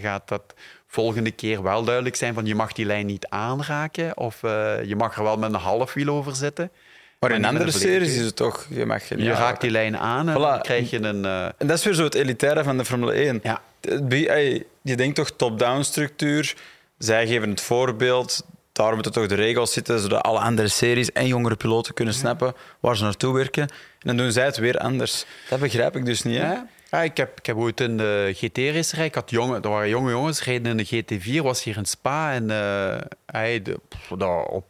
[0.00, 0.54] gaat dat
[0.86, 4.40] volgende keer wel duidelijk zijn van je mag die lijn niet aanraken of
[4.84, 6.70] je mag er wel met een half wiel over zitten?
[7.18, 10.40] Maar in andere series is het toch, je mag Je raakt die lijn aan en
[10.40, 11.24] dan krijg je een...
[11.24, 11.44] Uh...
[11.44, 13.40] En dat is weer zo het elitaire van de Formule 1.
[13.42, 13.60] Ja.
[14.82, 16.54] Je denkt toch top-down structuur.
[16.98, 18.46] Zij geven het voorbeeld.
[18.72, 22.54] Daar moeten toch de regels zitten, zodat alle andere series en jongere piloten kunnen snappen
[22.80, 23.62] waar ze naartoe werken.
[23.62, 25.24] En dan doen zij het weer anders.
[25.50, 26.38] Dat begrijp ik dus niet.
[26.38, 26.52] Hè?
[26.52, 26.66] Ja.
[26.94, 30.10] Ja, ik, heb, ik heb ooit in de GT-racerij, ik had jonge, er waren jonge
[30.10, 32.32] jongens, reden in de GT4, was hier in Spa.
[32.32, 32.96] En uh,
[33.26, 33.80] hij, de,
[34.50, 34.64] op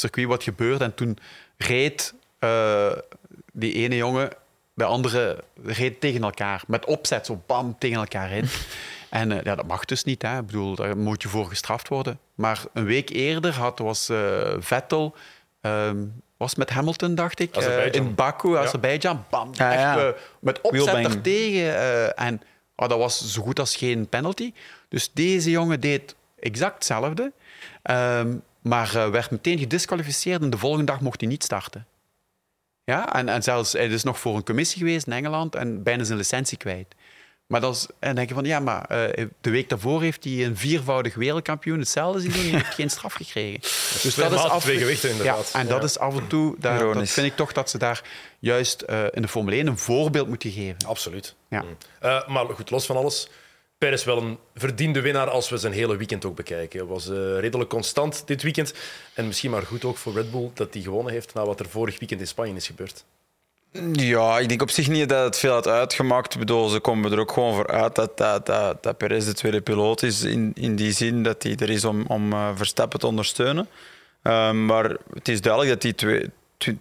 [0.00, 0.84] circuit wat gebeurde.
[0.84, 1.18] En toen
[1.56, 2.92] reed uh,
[3.52, 4.30] die ene jongen,
[4.74, 6.62] de andere reed tegen elkaar.
[6.66, 8.48] Met opzet, zo bam, tegen elkaar in.
[9.10, 10.22] en uh, ja, dat mag dus niet.
[10.22, 10.38] Hè.
[10.38, 12.18] Ik bedoel, daar moet je voor gestraft worden.
[12.34, 15.14] Maar een week eerder had, was uh, Vettel...
[15.62, 17.56] Um, was met Hamilton, dacht ik,
[17.90, 19.16] in Baku, Azerbeidzjan.
[19.16, 19.26] Ja.
[19.30, 22.16] Bam, ja, echt, met opzet er tegen.
[22.16, 22.40] en
[22.76, 24.52] oh, dat was zo goed als geen penalty.
[24.88, 27.32] Dus deze jongen deed exact hetzelfde.
[27.90, 31.86] Um, maar uh, werd meteen gedisqualificeerd en de volgende dag mocht hij niet starten.
[32.84, 36.04] Ja, en, en zelfs hij is nog voor een commissie geweest in Engeland en bijna
[36.04, 36.94] zijn licentie kwijt.
[37.50, 40.56] Maar dan en denk je van, ja, maar uh, de week daarvoor heeft hij een
[40.56, 43.60] viervoudig wereldkampioen hetzelfde zien doen en heeft geen straf gekregen.
[44.02, 44.62] Dus dat is af...
[44.62, 45.50] twee gewichten inderdaad.
[45.52, 48.02] Ja, en dat is af en toe, daar, dat vind ik toch dat ze daar
[48.38, 50.76] juist uh, in de Formule 1 een voorbeeld moeten geven.
[50.86, 51.34] Absoluut.
[51.48, 51.62] Ja.
[51.62, 52.32] Mm.
[52.32, 53.28] maar goed, los van alles,
[53.80, 56.78] Perez wel een verdiende winnaar als we zijn hele weekend ook bekijken.
[56.78, 58.74] Hij was uh, redelijk constant dit weekend.
[59.14, 61.68] En misschien maar goed ook voor Red Bull dat hij gewonnen heeft na wat er
[61.68, 63.04] vorig weekend in Spanje is gebeurd.
[63.92, 66.32] Ja, ik denk op zich niet dat het veel had uitgemaakt.
[66.32, 69.34] Ik bedoel, ze komen er ook gewoon voor uit dat, dat, dat, dat Perez de
[69.34, 70.22] tweede piloot is.
[70.22, 73.68] In, in die zin dat hij er is om, om uh, Verstappen te ondersteunen.
[74.22, 76.30] Uh, maar het is duidelijk dat die twee,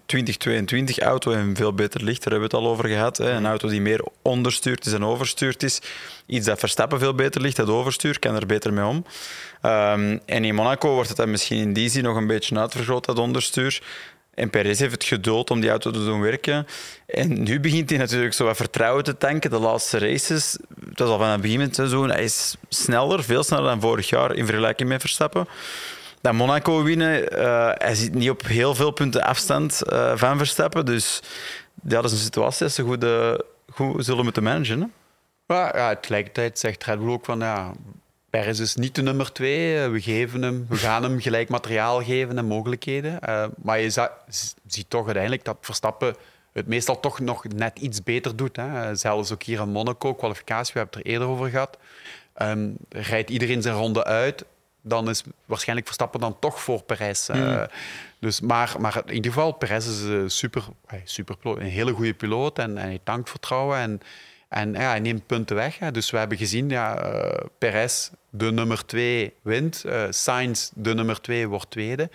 [0.05, 2.23] 2022 auto een veel beter licht.
[2.23, 3.17] Daar hebben we het al over gehad.
[3.17, 3.31] Hè.
[3.31, 5.81] Een auto die meer onderstuurd is en overstuurd is.
[6.25, 8.95] Iets dat Verstappen veel beter ligt, dat overstuur, kan er beter mee om.
[8.95, 13.05] Um, en in Monaco wordt het dan misschien in die zin nog een beetje uitvergroot,
[13.05, 13.81] dat onderstuur.
[14.33, 16.67] En Perez heeft het geduld om die auto te doen werken.
[17.05, 19.49] En nu begint hij natuurlijk zo wat vertrouwen te tanken.
[19.49, 23.23] De laatste races, dat is al van het begin van het seizoen, hij is sneller,
[23.23, 25.47] veel sneller dan vorig jaar in vergelijking met Verstappen
[26.21, 27.39] dat Monaco winnen.
[27.39, 30.85] Uh, hij zit niet op heel veel punten afstand uh, van Verstappen.
[30.85, 31.21] Dus
[31.73, 33.33] dat is een situatie dat ze goed, uh,
[33.71, 34.93] goed zullen moeten managen.
[35.47, 37.71] Ja, tegelijkertijd zegt Red Bull ook van ja,
[38.29, 39.87] Perez is niet de nummer twee.
[39.87, 43.19] We geven hem, we gaan hem gelijk materiaal geven en mogelijkheden.
[43.61, 44.09] maar je
[44.67, 46.15] ziet toch uiteindelijk dat Verstappen
[46.53, 48.55] het meestal toch nog net iets beter doet.
[48.55, 48.95] Hè.
[48.95, 51.77] Zelfs ook hier in Monaco, kwalificatie, we hebben het er eerder over gehad.
[52.41, 54.45] Um, rijdt iedereen zijn ronde uit
[54.81, 57.29] dan is waarschijnlijk Verstappen dan toch voor Perez.
[57.29, 57.63] Uh,
[58.19, 60.63] dus, maar, maar in ieder geval, Perez is een super,
[61.03, 64.01] super een hele goede piloot en, en hij tankt vertrouwen en,
[64.47, 65.79] en ja, hij neemt punten weg.
[65.79, 65.91] Hè.
[65.91, 69.83] Dus we hebben gezien, ja, uh, Perez, de nummer twee, wint.
[69.85, 72.09] Uh, Sainz, de nummer twee, wordt tweede.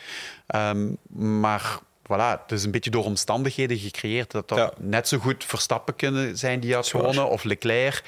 [0.54, 0.96] Um,
[1.40, 4.30] maar voilà, het is een beetje door omstandigheden gecreëerd.
[4.30, 8.02] Dat dat net zo goed Verstappen kunnen zijn die had gewonnen, of Leclerc.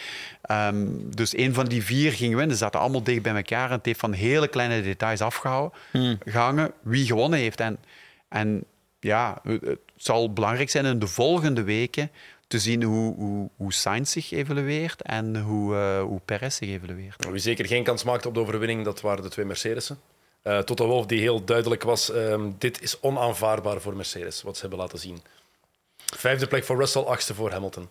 [0.51, 2.57] Um, dus een van die vier ging winnen.
[2.57, 6.73] Ze zaten allemaal dicht bij elkaar en het heeft van hele kleine details afgehangen hmm.
[6.83, 7.61] wie gewonnen heeft.
[7.61, 7.79] En,
[8.29, 8.65] en
[9.01, 12.11] ja, het zal belangrijk zijn in de volgende weken
[12.47, 17.29] te zien hoe, hoe, hoe Sainz zich evolueert en hoe, uh, hoe Perez zich evolueert.
[17.31, 19.99] Wie zeker geen kans maakte op de overwinning, dat waren de twee Mercedes'en.
[20.47, 24.61] Uh, de Wolf die heel duidelijk was, um, dit is onaanvaardbaar voor Mercedes, wat ze
[24.61, 25.23] hebben laten zien.
[26.17, 27.89] Vijfde plek voor Russell, achtste voor Hamilton.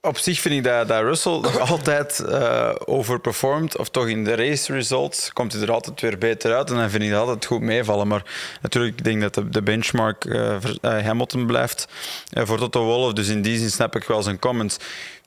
[0.00, 4.34] Op zich vind ik dat, dat Russell nog altijd uh, overperformt, of toch in de
[4.34, 7.44] race results komt hij er altijd weer beter uit en dan vind ik dat altijd
[7.44, 8.08] goed meevallen.
[8.08, 8.22] Maar
[8.62, 11.88] natuurlijk, ik denk dat de, benchmark uh, Hamilton blijft
[12.30, 14.76] voor Toto Wolff, dus in die zin snap ik wel zijn comments.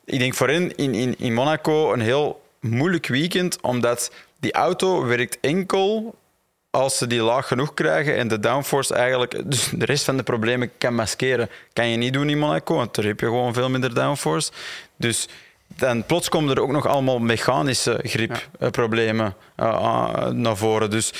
[0.05, 5.37] Ik denk voor in, in, in Monaco een heel moeilijk weekend, omdat die auto werkt
[5.41, 6.15] enkel
[6.69, 10.23] als ze die laag genoeg krijgen en de downforce eigenlijk dus de rest van de
[10.23, 13.69] problemen kan maskeren, kan je niet doen in Monaco, want daar heb je gewoon veel
[13.69, 14.51] minder downforce.
[14.95, 15.27] Dus
[15.75, 19.65] dan plots komen er ook nog allemaal mechanische gripproblemen ja.
[19.65, 20.89] uh, uh, naar voren.
[20.89, 21.13] Dus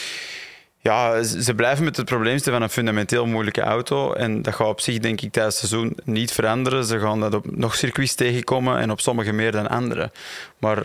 [0.79, 4.13] ja, ze blijven met het probleem van een fundamenteel moeilijke auto.
[4.13, 6.85] En dat gaat op zich, denk ik, tijdens het seizoen niet veranderen.
[6.85, 10.11] Ze gaan dat op nog circuits tegenkomen en op sommige meer dan andere.
[10.57, 10.83] Maar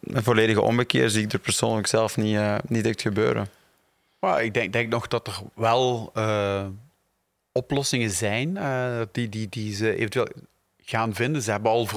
[0.00, 3.48] een volledige ommekeer zie ik er persoonlijk zelf niet, uh, niet echt gebeuren.
[4.24, 6.66] Maar ik denk, denk nog dat er wel uh,
[7.52, 10.28] oplossingen zijn uh, die, die, die ze eventueel
[10.82, 11.42] gaan vinden.
[11.42, 11.88] Ze hebben al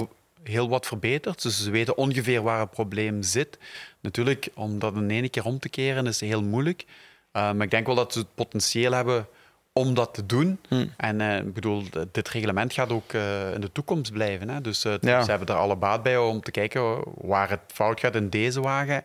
[0.44, 3.58] heel wat verbeterd, dus ze weten ongeveer waar het probleem zit.
[4.00, 6.86] Natuurlijk, om dat in één keer om te keren is heel moeilijk.
[6.88, 9.28] Uh, maar ik denk wel dat ze het potentieel hebben
[9.74, 10.60] om dat te doen.
[10.68, 10.94] Hmm.
[10.98, 13.14] En ik bedoel, dit reglement gaat ook
[13.54, 14.50] in de toekomst blijven.
[14.50, 14.62] Hè?
[14.62, 15.24] Dus ja.
[15.24, 18.62] ze hebben er alle baat bij om te kijken waar het fout gaat in deze
[18.62, 19.04] wagen.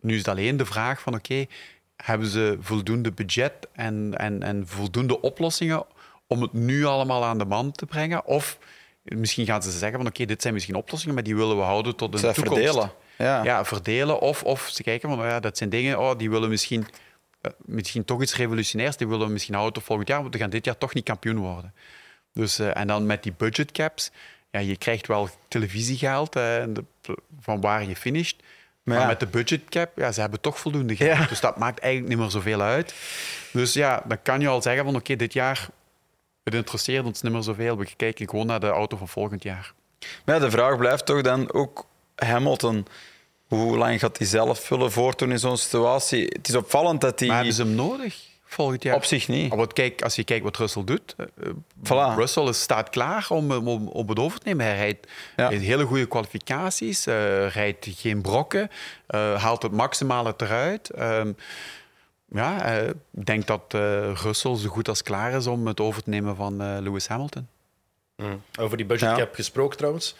[0.00, 1.46] Nu is het alleen de vraag van oké,
[1.96, 5.84] hebben ze voldoende budget en, en, en voldoende oplossingen
[6.26, 8.26] om het nu allemaal aan de man te brengen?
[8.26, 8.58] Of
[9.02, 11.96] misschien gaan ze zeggen van oké, dit zijn misschien oplossingen, maar die willen we houden
[11.96, 12.52] tot een toekomst.
[12.52, 12.92] verdelen.
[13.18, 13.44] Ja.
[13.44, 14.20] ja, verdelen.
[14.20, 16.86] Of, of ze kijken van, oh ja, dat zijn dingen, oh, die willen misschien,
[17.42, 20.40] uh, misschien toch iets revolutionairs, die willen we misschien houden tot volgend jaar, want we
[20.40, 21.74] gaan dit jaar toch niet kampioen worden.
[22.32, 24.10] Dus, uh, en dan met die budgetcaps,
[24.50, 26.64] ja, je krijgt wel televisiegeld uh,
[27.40, 28.42] van waar je finisht,
[28.84, 31.28] maar, met de budgetcap, ja, ze hebben toch voldoende geld.
[31.28, 32.94] Dus dat maakt eigenlijk niet meer zoveel uit.
[33.52, 35.68] Dus ja, dan kan je al zeggen van oké, dit jaar,
[36.42, 37.78] het interesseert ons niet meer zoveel.
[37.78, 39.72] We kijken gewoon naar de auto van volgend jaar.
[40.24, 42.86] Maar ja, de vraag blijft toch dan ook Hamilton.
[43.46, 46.24] Hoe lang gaat hij zelf vullen voortdoen in zo'n situatie?
[46.24, 47.28] Het is opvallend dat hij...
[47.28, 48.32] Maar hebben ze hem nodig?
[48.54, 48.94] Volgend jaar.
[48.94, 49.54] Op zich niet.
[49.54, 51.14] Want kijk, als je kijkt wat Russell doet.
[51.18, 51.26] Uh,
[51.82, 52.16] voilà.
[52.16, 54.66] Russell is, staat klaar om, om, om het over te nemen.
[54.66, 55.48] Hij rijdt ja.
[55.48, 58.70] hele goede kwalificaties, uh, rijdt geen brokken,
[59.14, 60.90] uh, haalt het maximale eruit.
[60.98, 61.36] Um,
[62.28, 62.64] ja,
[63.12, 63.64] ik denk dat
[64.22, 67.48] Russell zo goed als klaar is om het over te nemen van Lewis Hamilton.
[68.16, 68.42] Mm.
[68.58, 69.34] Over die budgetcap ja.
[69.34, 70.14] gesproken trouwens.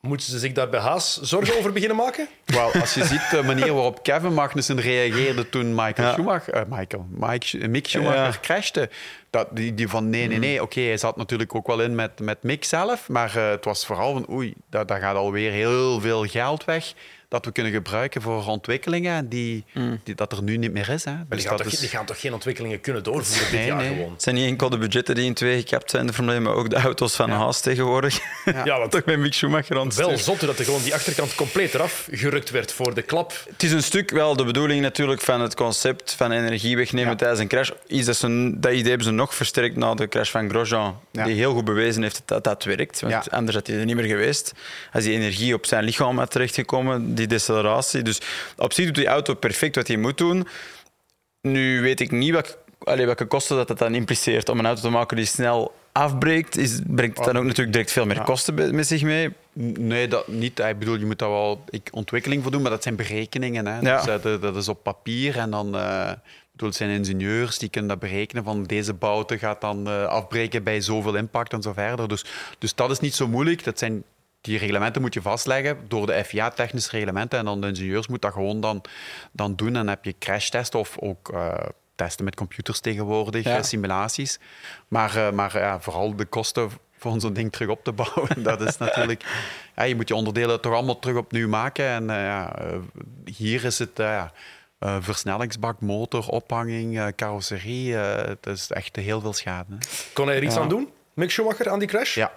[0.00, 2.28] Moeten ze zich daar bij Haas zorgen over beginnen maken?
[2.44, 7.06] Wel, als je ziet de manier waarop Kevin Magnussen reageerde toen Michael Schumacher, uh, Michael,
[7.10, 8.38] Mike, Mick Schumacher ja.
[8.40, 8.90] crashte,
[9.30, 10.56] dat, die, die van nee, nee, nee.
[10.56, 10.62] Mm.
[10.62, 13.86] Oké, hij zat natuurlijk ook wel in met, met Mick zelf, maar uh, het was
[13.86, 16.92] vooral van oei, daar gaat alweer heel veel geld weg.
[17.28, 19.64] Dat we kunnen gebruiken voor ontwikkelingen die,
[20.04, 21.04] die dat er nu niet meer is.
[21.04, 21.12] Hè.
[21.12, 23.64] Maar Dus die, gaan dat toch, is- die gaan toch geen ontwikkelingen kunnen doorvoeren dit
[23.66, 23.88] jaar nee.
[23.88, 24.12] gewoon?
[24.12, 26.54] Het zijn niet enkel de budgetten die in twee gekapt zijn, de Formule 1, maar
[26.54, 28.18] ook de auto's van Haas tegenwoordig.
[28.64, 32.08] Ja, want Toch met Mick Schumacher wel zot dat er gewoon die achterkant compleet eraf
[32.10, 33.32] gerukt werd voor de klap.
[33.50, 37.16] Het is een stuk wel de bedoeling natuurlijk van het concept van energie wegnemen Ja.
[37.16, 37.70] tijdens een crash.
[37.86, 41.24] Iets dat, ze, dat idee hebben ze nog versterkt na de crash van Grosjean, Ja.
[41.24, 43.00] die heel goed bewezen heeft dat dat werkt.
[43.00, 43.22] Want Ja.
[43.30, 44.52] anders had hij er niet meer geweest.
[44.92, 48.02] Als die energie op zijn lichaam had terechtgekomen, die deceleratie.
[48.02, 48.20] Dus
[48.56, 50.46] op zich doet die auto perfect wat hij moet doen.
[51.40, 54.80] Nu weet ik niet welke, allee, welke kosten dat, dat dan impliceert om een auto
[54.80, 56.56] te maken die snel afbreekt.
[56.56, 59.32] Is, brengt het dan ook natuurlijk direct veel meer kosten met zich mee.
[59.52, 60.58] Nee, dat niet.
[60.58, 63.66] Ik bedoel, je moet daar wel ik, ontwikkeling voor doen, maar dat zijn berekeningen.
[63.66, 63.80] Hè.
[63.80, 63.96] Ja.
[63.96, 65.66] Dus, eh, dat, dat is op papier en dan...
[65.66, 70.04] ik bedoel, het zijn ingenieurs die kunnen dat berekenen van deze bouten gaat dan eh,
[70.04, 72.08] afbreken bij zoveel impact en zo verder.
[72.08, 72.24] Dus,
[72.58, 73.64] dus dat is niet zo moeilijk.
[73.64, 74.04] Dat zijn,
[74.48, 77.38] die reglementen moet je vastleggen door de FIA, technische reglementen.
[77.38, 78.82] En dan de ingenieurs moeten dat gewoon dan,
[79.32, 79.66] dan doen.
[79.68, 81.54] En dan heb je crashtesten of ook eh,
[81.94, 83.56] testen met computers tegenwoordig, Ja.
[83.56, 84.38] eh, simulaties.
[84.88, 88.60] Maar, eh, maar ja, vooral de kosten voor zo'n ding terug op te bouwen, dat
[88.60, 89.24] is natuurlijk...
[89.76, 91.84] Ja, je moet je onderdelen toch allemaal terug opnieuw maken.
[91.86, 92.52] En ja,
[93.24, 93.90] hier is het...
[93.94, 94.32] ja,
[95.00, 97.96] versnellingsbak, motor, ophanging, carrosserie.
[97.96, 99.66] eh, het is echt heel veel schade.
[99.72, 99.76] Hè.
[100.12, 100.60] Kon hij er iets Ja.
[100.60, 102.14] aan doen, Mick Schumacher, aan die crash?
[102.14, 102.32] Ja.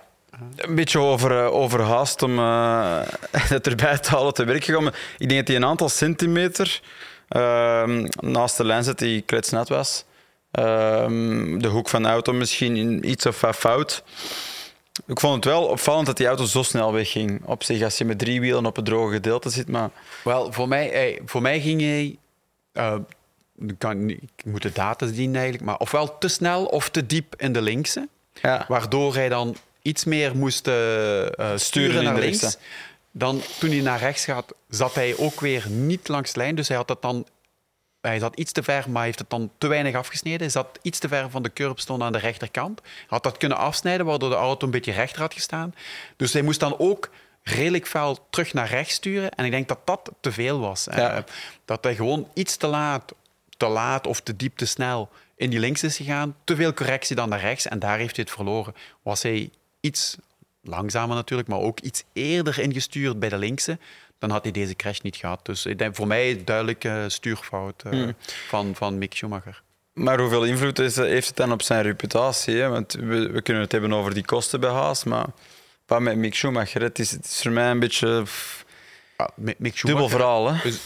[0.56, 3.00] Een beetje over, eh, overhaast om eh,
[3.56, 4.84] het erbij te halen te werk gegaan.
[4.84, 6.82] Maar Ik denk dat hij een aantal centimeter
[7.28, 10.06] ehm, naast de lijn zit die kletsnat was.
[10.52, 14.04] Ehm, de hoek van de auto misschien iets of wat fout.
[15.08, 17.42] Ik vond het wel opvallend dat die auto zo snel wegging.
[17.46, 19.68] Op zich, als je met drie wielen op het droge gedeelte zit.
[19.68, 19.90] Maar
[20.24, 22.18] Wel, voor mij, eh, voor mij ging hij...
[22.74, 22.96] eh,
[23.78, 27.54] kan, ik moet de data zien eigenlijk, maar ofwel te snel of te diep in
[27.54, 28.08] de linkse.
[28.42, 32.58] ja, Waardoor hij dan iets meer moest eh, eh, sturen in naar de links.
[33.12, 36.56] Dan, toen hij naar rechts gaat, zat hij ook weer niet langs de lijn.
[36.56, 37.28] Dus hij had het dan...
[38.02, 40.40] Hij zat iets te ver, maar heeft het dan te weinig afgesneden.
[40.40, 42.82] Hij zat iets te ver van de curbstone aan de rechterkant.
[42.84, 45.76] Hij had dat kunnen afsnijden, waardoor de auto een beetje rechter had gestaan.
[46.16, 47.10] Dus hij moest dan ook
[47.44, 49.32] redelijk fel terug naar rechts sturen.
[49.32, 50.88] En ik denk dat dat te veel was.
[50.92, 51.16] Ja.
[51.16, 51.24] Eh,
[51.66, 53.14] dat hij gewoon iets te laat,
[53.58, 56.36] te laat of te diep, te snel in die links is gegaan.
[56.44, 57.68] Te veel correctie dan naar rechts.
[57.68, 58.76] En daar heeft hij het verloren.
[59.02, 59.50] Was hij
[59.82, 60.18] iets
[60.62, 63.78] langzamer natuurlijk, maar ook iets eerder ingestuurd bij de linkse,
[64.20, 65.46] dan had hij deze crash niet gehad.
[65.46, 68.08] Dus ik denk voor mij duidelijk eh, stuurfout eh,
[68.48, 69.62] van, van Mick Schumacher.
[69.94, 72.56] maar hoeveel invloed is, heeft het dan op zijn reputatie?
[72.56, 72.70] Hè?
[72.70, 75.26] Want we, we kunnen het hebben over die kosten bij Haas, maar
[75.86, 76.82] wat met Mick Schumacher?
[76.82, 78.66] Het is, het is voor mij een beetje pff,
[79.18, 80.52] Ja, Mi- Mick dubbel verhaal.
[80.52, 80.62] Hè?
[80.64, 80.80] Dus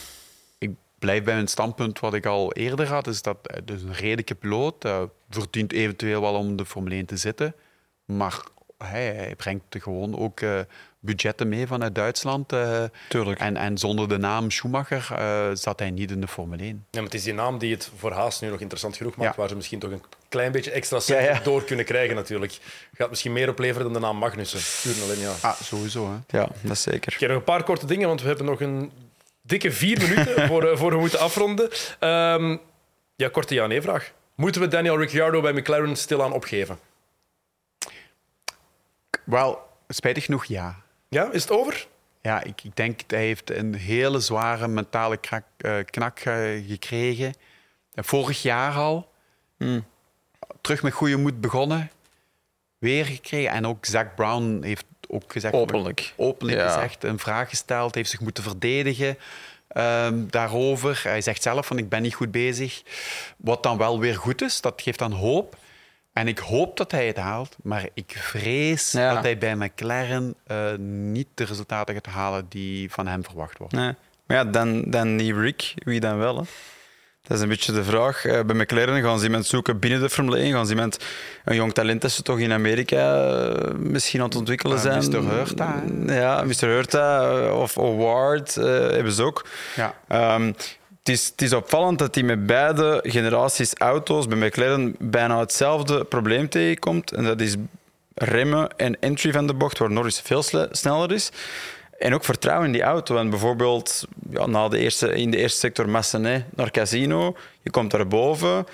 [0.58, 0.70] ik
[1.00, 4.36] blijf bij mijn standpunt wat ik al eerder had, is dat hij dus een redelijke
[4.36, 7.56] piloot eh, verdient eventueel wel om de Formule 1 te zitten,
[8.06, 8.40] maar
[8.78, 10.60] hij, hij brengt gewoon ook eh,
[11.00, 12.54] budgetten mee vanuit Duitsland.
[12.54, 13.40] eh, Tuurlijk.
[13.40, 16.70] en, en zonder de naam Schumacher eh, zat hij niet in de Formule 1.
[16.70, 19.36] Ja, maar het is die naam die het voor Haas nu nog interessant genoeg maakt,
[19.36, 19.40] Ja.
[19.40, 21.40] waar ze misschien toch een klein beetje extra cent Ja, ja.
[21.40, 22.58] door kunnen krijgen natuurlijk.
[22.94, 24.60] Gaat misschien meer opleveren dan de naam Magnussen.
[24.84, 25.34] Puur en alleen, ja.
[25.42, 26.10] Ah, sowieso.
[26.28, 26.38] Hè.
[26.38, 27.14] Ja, dat is zeker.
[27.14, 28.92] Ik heb nog een paar korte dingen, want we hebben nog een
[29.42, 31.70] dikke vier minuten voor, voor we moeten afronden.
[32.00, 32.58] Ehm,
[33.16, 34.12] ja, korte ja-nee-vraag.
[34.36, 36.80] Moeten we Daniel Ricciardo bij McLaren stilaan opgeven?
[39.26, 40.76] Wel, spijtig genoeg ja.
[41.10, 41.88] Ja, is het over?
[42.22, 46.36] Ja, ik, ik denk dat hij heeft een hele zware mentale krak, eh, knak eh,
[46.68, 47.34] gekregen.
[47.94, 49.10] En vorig jaar al.
[49.58, 49.86] Hmm.
[50.62, 51.92] Terug met goede moed begonnen.
[52.78, 53.52] Weer gekregen.
[53.52, 55.54] En ook Zack Brown heeft ook gezegd...
[55.54, 56.14] Openlijk.
[56.16, 56.74] Openlijk Ja.
[56.74, 57.96] gezegd, een vraag gesteld.
[57.96, 59.18] Heeft zich moeten verdedigen
[59.68, 61.02] ehm, daarover.
[61.04, 62.82] Hij zegt zelf van ik ben niet goed bezig.
[63.38, 65.58] Wat dan wel weer goed is, dat geeft dan hoop.
[66.16, 69.14] En ik hoop dat hij het haalt, maar ik vrees Ja.
[69.14, 73.80] dat hij bij McLaren eh, niet de resultaten gaat halen die van hem verwacht worden.
[73.80, 73.94] Nee.
[74.28, 75.74] Maar ja, dan, dan niet Rick.
[75.76, 76.36] Wie dan wel?
[76.38, 76.44] Hè?
[77.22, 78.26] Dat is een beetje de vraag.
[78.26, 80.52] Eh, bij McLaren gaan ze iemand zoeken binnen de Formule 1.
[80.52, 80.98] Gaan ze iemand,
[81.46, 85.10] een jong talent dat ze toch in Amerika eh, misschien aan het ontwikkelen zijn.
[85.10, 85.30] Mr.
[85.30, 86.66] Hurta, Ja, Mr.
[86.68, 89.46] Hurta of Award hebben ze ook.
[89.76, 89.94] Ja.
[90.08, 90.52] Ehm,
[91.06, 96.04] het, is, het is opvallend dat hij met beide generaties auto's bij McLaren bijna hetzelfde
[96.04, 97.12] probleem tegenkomt.
[97.12, 97.56] En dat is
[98.14, 101.32] remmen en entry van de bocht, waar Norris veel sneller is.
[102.00, 103.18] En ook vertrouwen in die auto.
[103.18, 107.92] En bijvoorbeeld ja, na de eerste, in de eerste sector Massenet naar Casino, je komt
[107.92, 108.66] daarboven.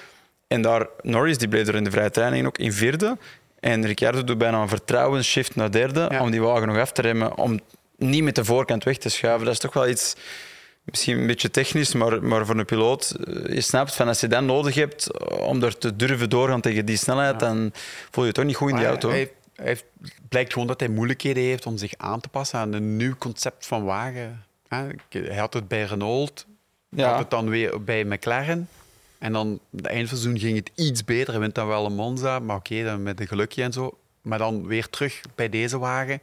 [0.48, 3.18] En daar, Norris die bleef er in de vrije training ook in vierde.
[3.60, 6.22] En Ricciardo doet bijna een vertrouwensshift naar derde Ja.
[6.22, 7.60] om die wagen nog af te remmen, om
[7.98, 9.46] niet met de voorkant weg te schuiven.
[9.46, 10.16] Dat is toch wel iets,
[10.84, 14.28] misschien een beetje technisch, maar, maar voor een piloot, eh, je snapt van als je
[14.28, 17.72] dat nodig hebt om er te durven doorgaan tegen die snelheid, dan
[18.12, 19.10] voel je je toch niet goed in die auto.
[19.10, 22.30] Hij, heeft- hij heeft- het blijkt gewoon dat hij moeilijkheden heeft om zich aan te
[22.30, 24.44] passen aan een nieuw concept van wagen.
[25.10, 26.46] Hij had het bij Renault,
[26.90, 27.10] Ja.
[27.10, 28.70] had het dan weer bij McLaren.
[29.20, 31.32] En dan het eindseizoen ging het iets beter.
[31.32, 33.98] Hij wint dan wel een Monza, maar oké, dan met een gelukje en zo.
[34.22, 36.22] Maar dan weer terug bij deze wagen.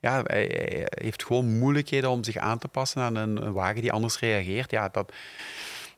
[0.00, 3.92] Ja, hij, heeft gewoon moeilijkheden om zich aan te passen aan een, een wagen die
[3.92, 4.70] anders reageert.
[4.70, 5.12] Ja, dat,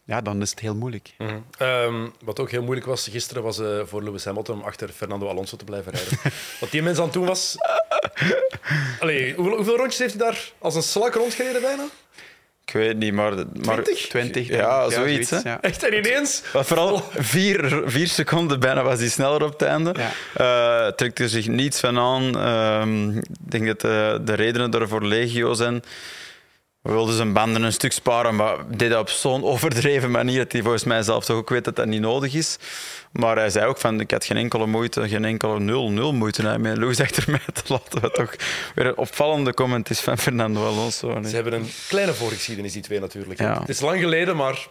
[0.05, 1.15] ja, dan is het heel moeilijk.
[1.59, 5.29] Ehm, wat ook heel moeilijk was gisteren, was eh, voor Lewis Hamilton om achter Fernando
[5.29, 6.19] Alonso te blijven rijden.
[6.61, 7.57] wat die mens aan het doen was.
[9.01, 11.85] Allee, hoeveel, hoeveel rondjes heeft hij daar als een slak rondgereden bijna?
[12.67, 13.33] Ik weet niet, maar...
[13.65, 14.07] maar 20?
[14.09, 15.39] 20, Ja, zoiets, hè.
[15.45, 15.61] ja.
[15.61, 16.43] Echt, en ineens.
[16.53, 19.95] Maar vooral vier, vier seconden bijna was hij sneller op het einde.
[19.97, 20.87] Ja.
[20.87, 22.39] Eh, trekt er zich niets van aan.
[22.39, 25.83] Ehm, ik denk dat de, de redenen daarvoor legio zijn.
[26.83, 30.53] We wilden zijn banden een stuk sparen, maar deed dat op zo'n overdreven manier dat
[30.53, 32.57] hij volgens mij zelf toch ook weet dat dat niet nodig is.
[33.13, 36.55] Maar hij zei ook van, ik had geen enkele moeite, geen enkele nul, nul moeite
[36.57, 38.01] om Lewis achter mij te laten.
[38.01, 38.35] Wat toch
[38.75, 41.19] weer een opvallende comment is van Fernando Alonso.
[41.19, 41.29] Nee.
[41.31, 43.41] Ze hebben een kleine voorgeschiedenis, die twee natuurlijk.
[43.41, 43.61] Ja.
[43.61, 44.69] Het is lang geleden, maar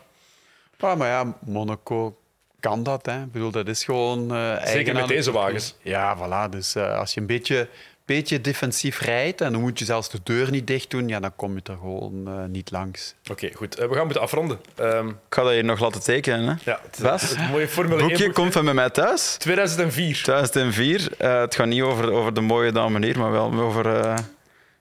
[0.81, 2.17] Ah, maar ja, Monaco
[2.59, 3.05] kan dat.
[3.05, 3.21] Hè.
[3.21, 4.35] Ik bedoel, dat is gewoon...
[4.35, 5.75] eh, zeker met deze wagens.
[5.81, 6.49] Ja, voilà.
[6.49, 7.67] Dus eh, als je een beetje,
[8.05, 11.35] beetje defensief rijdt en dan moet je zelfs de deur niet dicht doen, ja, dan
[11.35, 13.15] kom je er gewoon eh, niet langs.
[13.31, 13.75] Oké, goed.
[13.79, 14.59] Eh, we gaan moeten afronden.
[14.75, 16.47] Ehm, Ik ga dat hier nog laten tekenen.
[16.47, 16.71] Hè.
[16.71, 17.21] ja, het, Bas?
[17.29, 18.35] het mooie Formule Het 1 boekje boek.
[18.35, 19.35] komt van bij mij thuis.
[19.37, 20.23] 2004.
[20.23, 21.09] 2004.
[21.17, 24.17] Eh, het gaat niet over, over de mooie dame hier, maar wel over eh,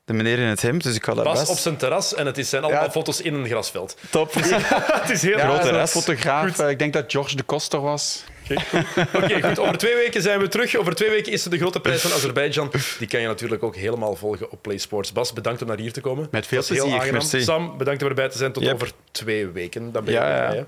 [0.04, 0.82] de meneer in het hemd.
[0.82, 1.50] Dus ik ga dat Bas best...
[1.50, 2.90] op zijn terras en het is- zijn allemaal Ja.
[2.90, 3.96] foto's in een grasveld.
[4.10, 4.34] Top.
[5.00, 5.92] het is heel Ja, rest.
[5.92, 6.58] fotograaf.
[6.58, 8.24] ik denk dat George de Koster was.
[9.14, 9.58] Oké, goed.
[9.58, 10.76] Over twee weken zijn we terug.
[10.76, 12.70] Over twee weken is er de grote prijs van Azerbeidzjan.
[12.98, 15.12] Die kan je natuurlijk ook helemaal volgen op PlaySports.
[15.12, 16.28] Bas, bedankt om naar hier te komen.
[16.30, 16.92] Met veel heel plezier.
[16.92, 17.12] aangenaam.
[17.12, 17.42] Merci.
[17.42, 18.52] Sam, bedankt om erbij te zijn.
[18.52, 18.74] Tot Yep.
[18.74, 19.92] over twee weken.
[19.92, 20.48] Dan ben je Ja, er ja.
[20.48, 20.64] bij, hè.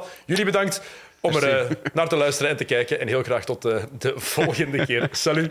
[0.00, 0.24] Voilà.
[0.26, 0.80] Jullie bedankt
[1.20, 3.00] om er eh, naar te luisteren en te kijken.
[3.00, 5.08] En heel graag tot eh, de volgende keer.
[5.12, 5.50] Salut.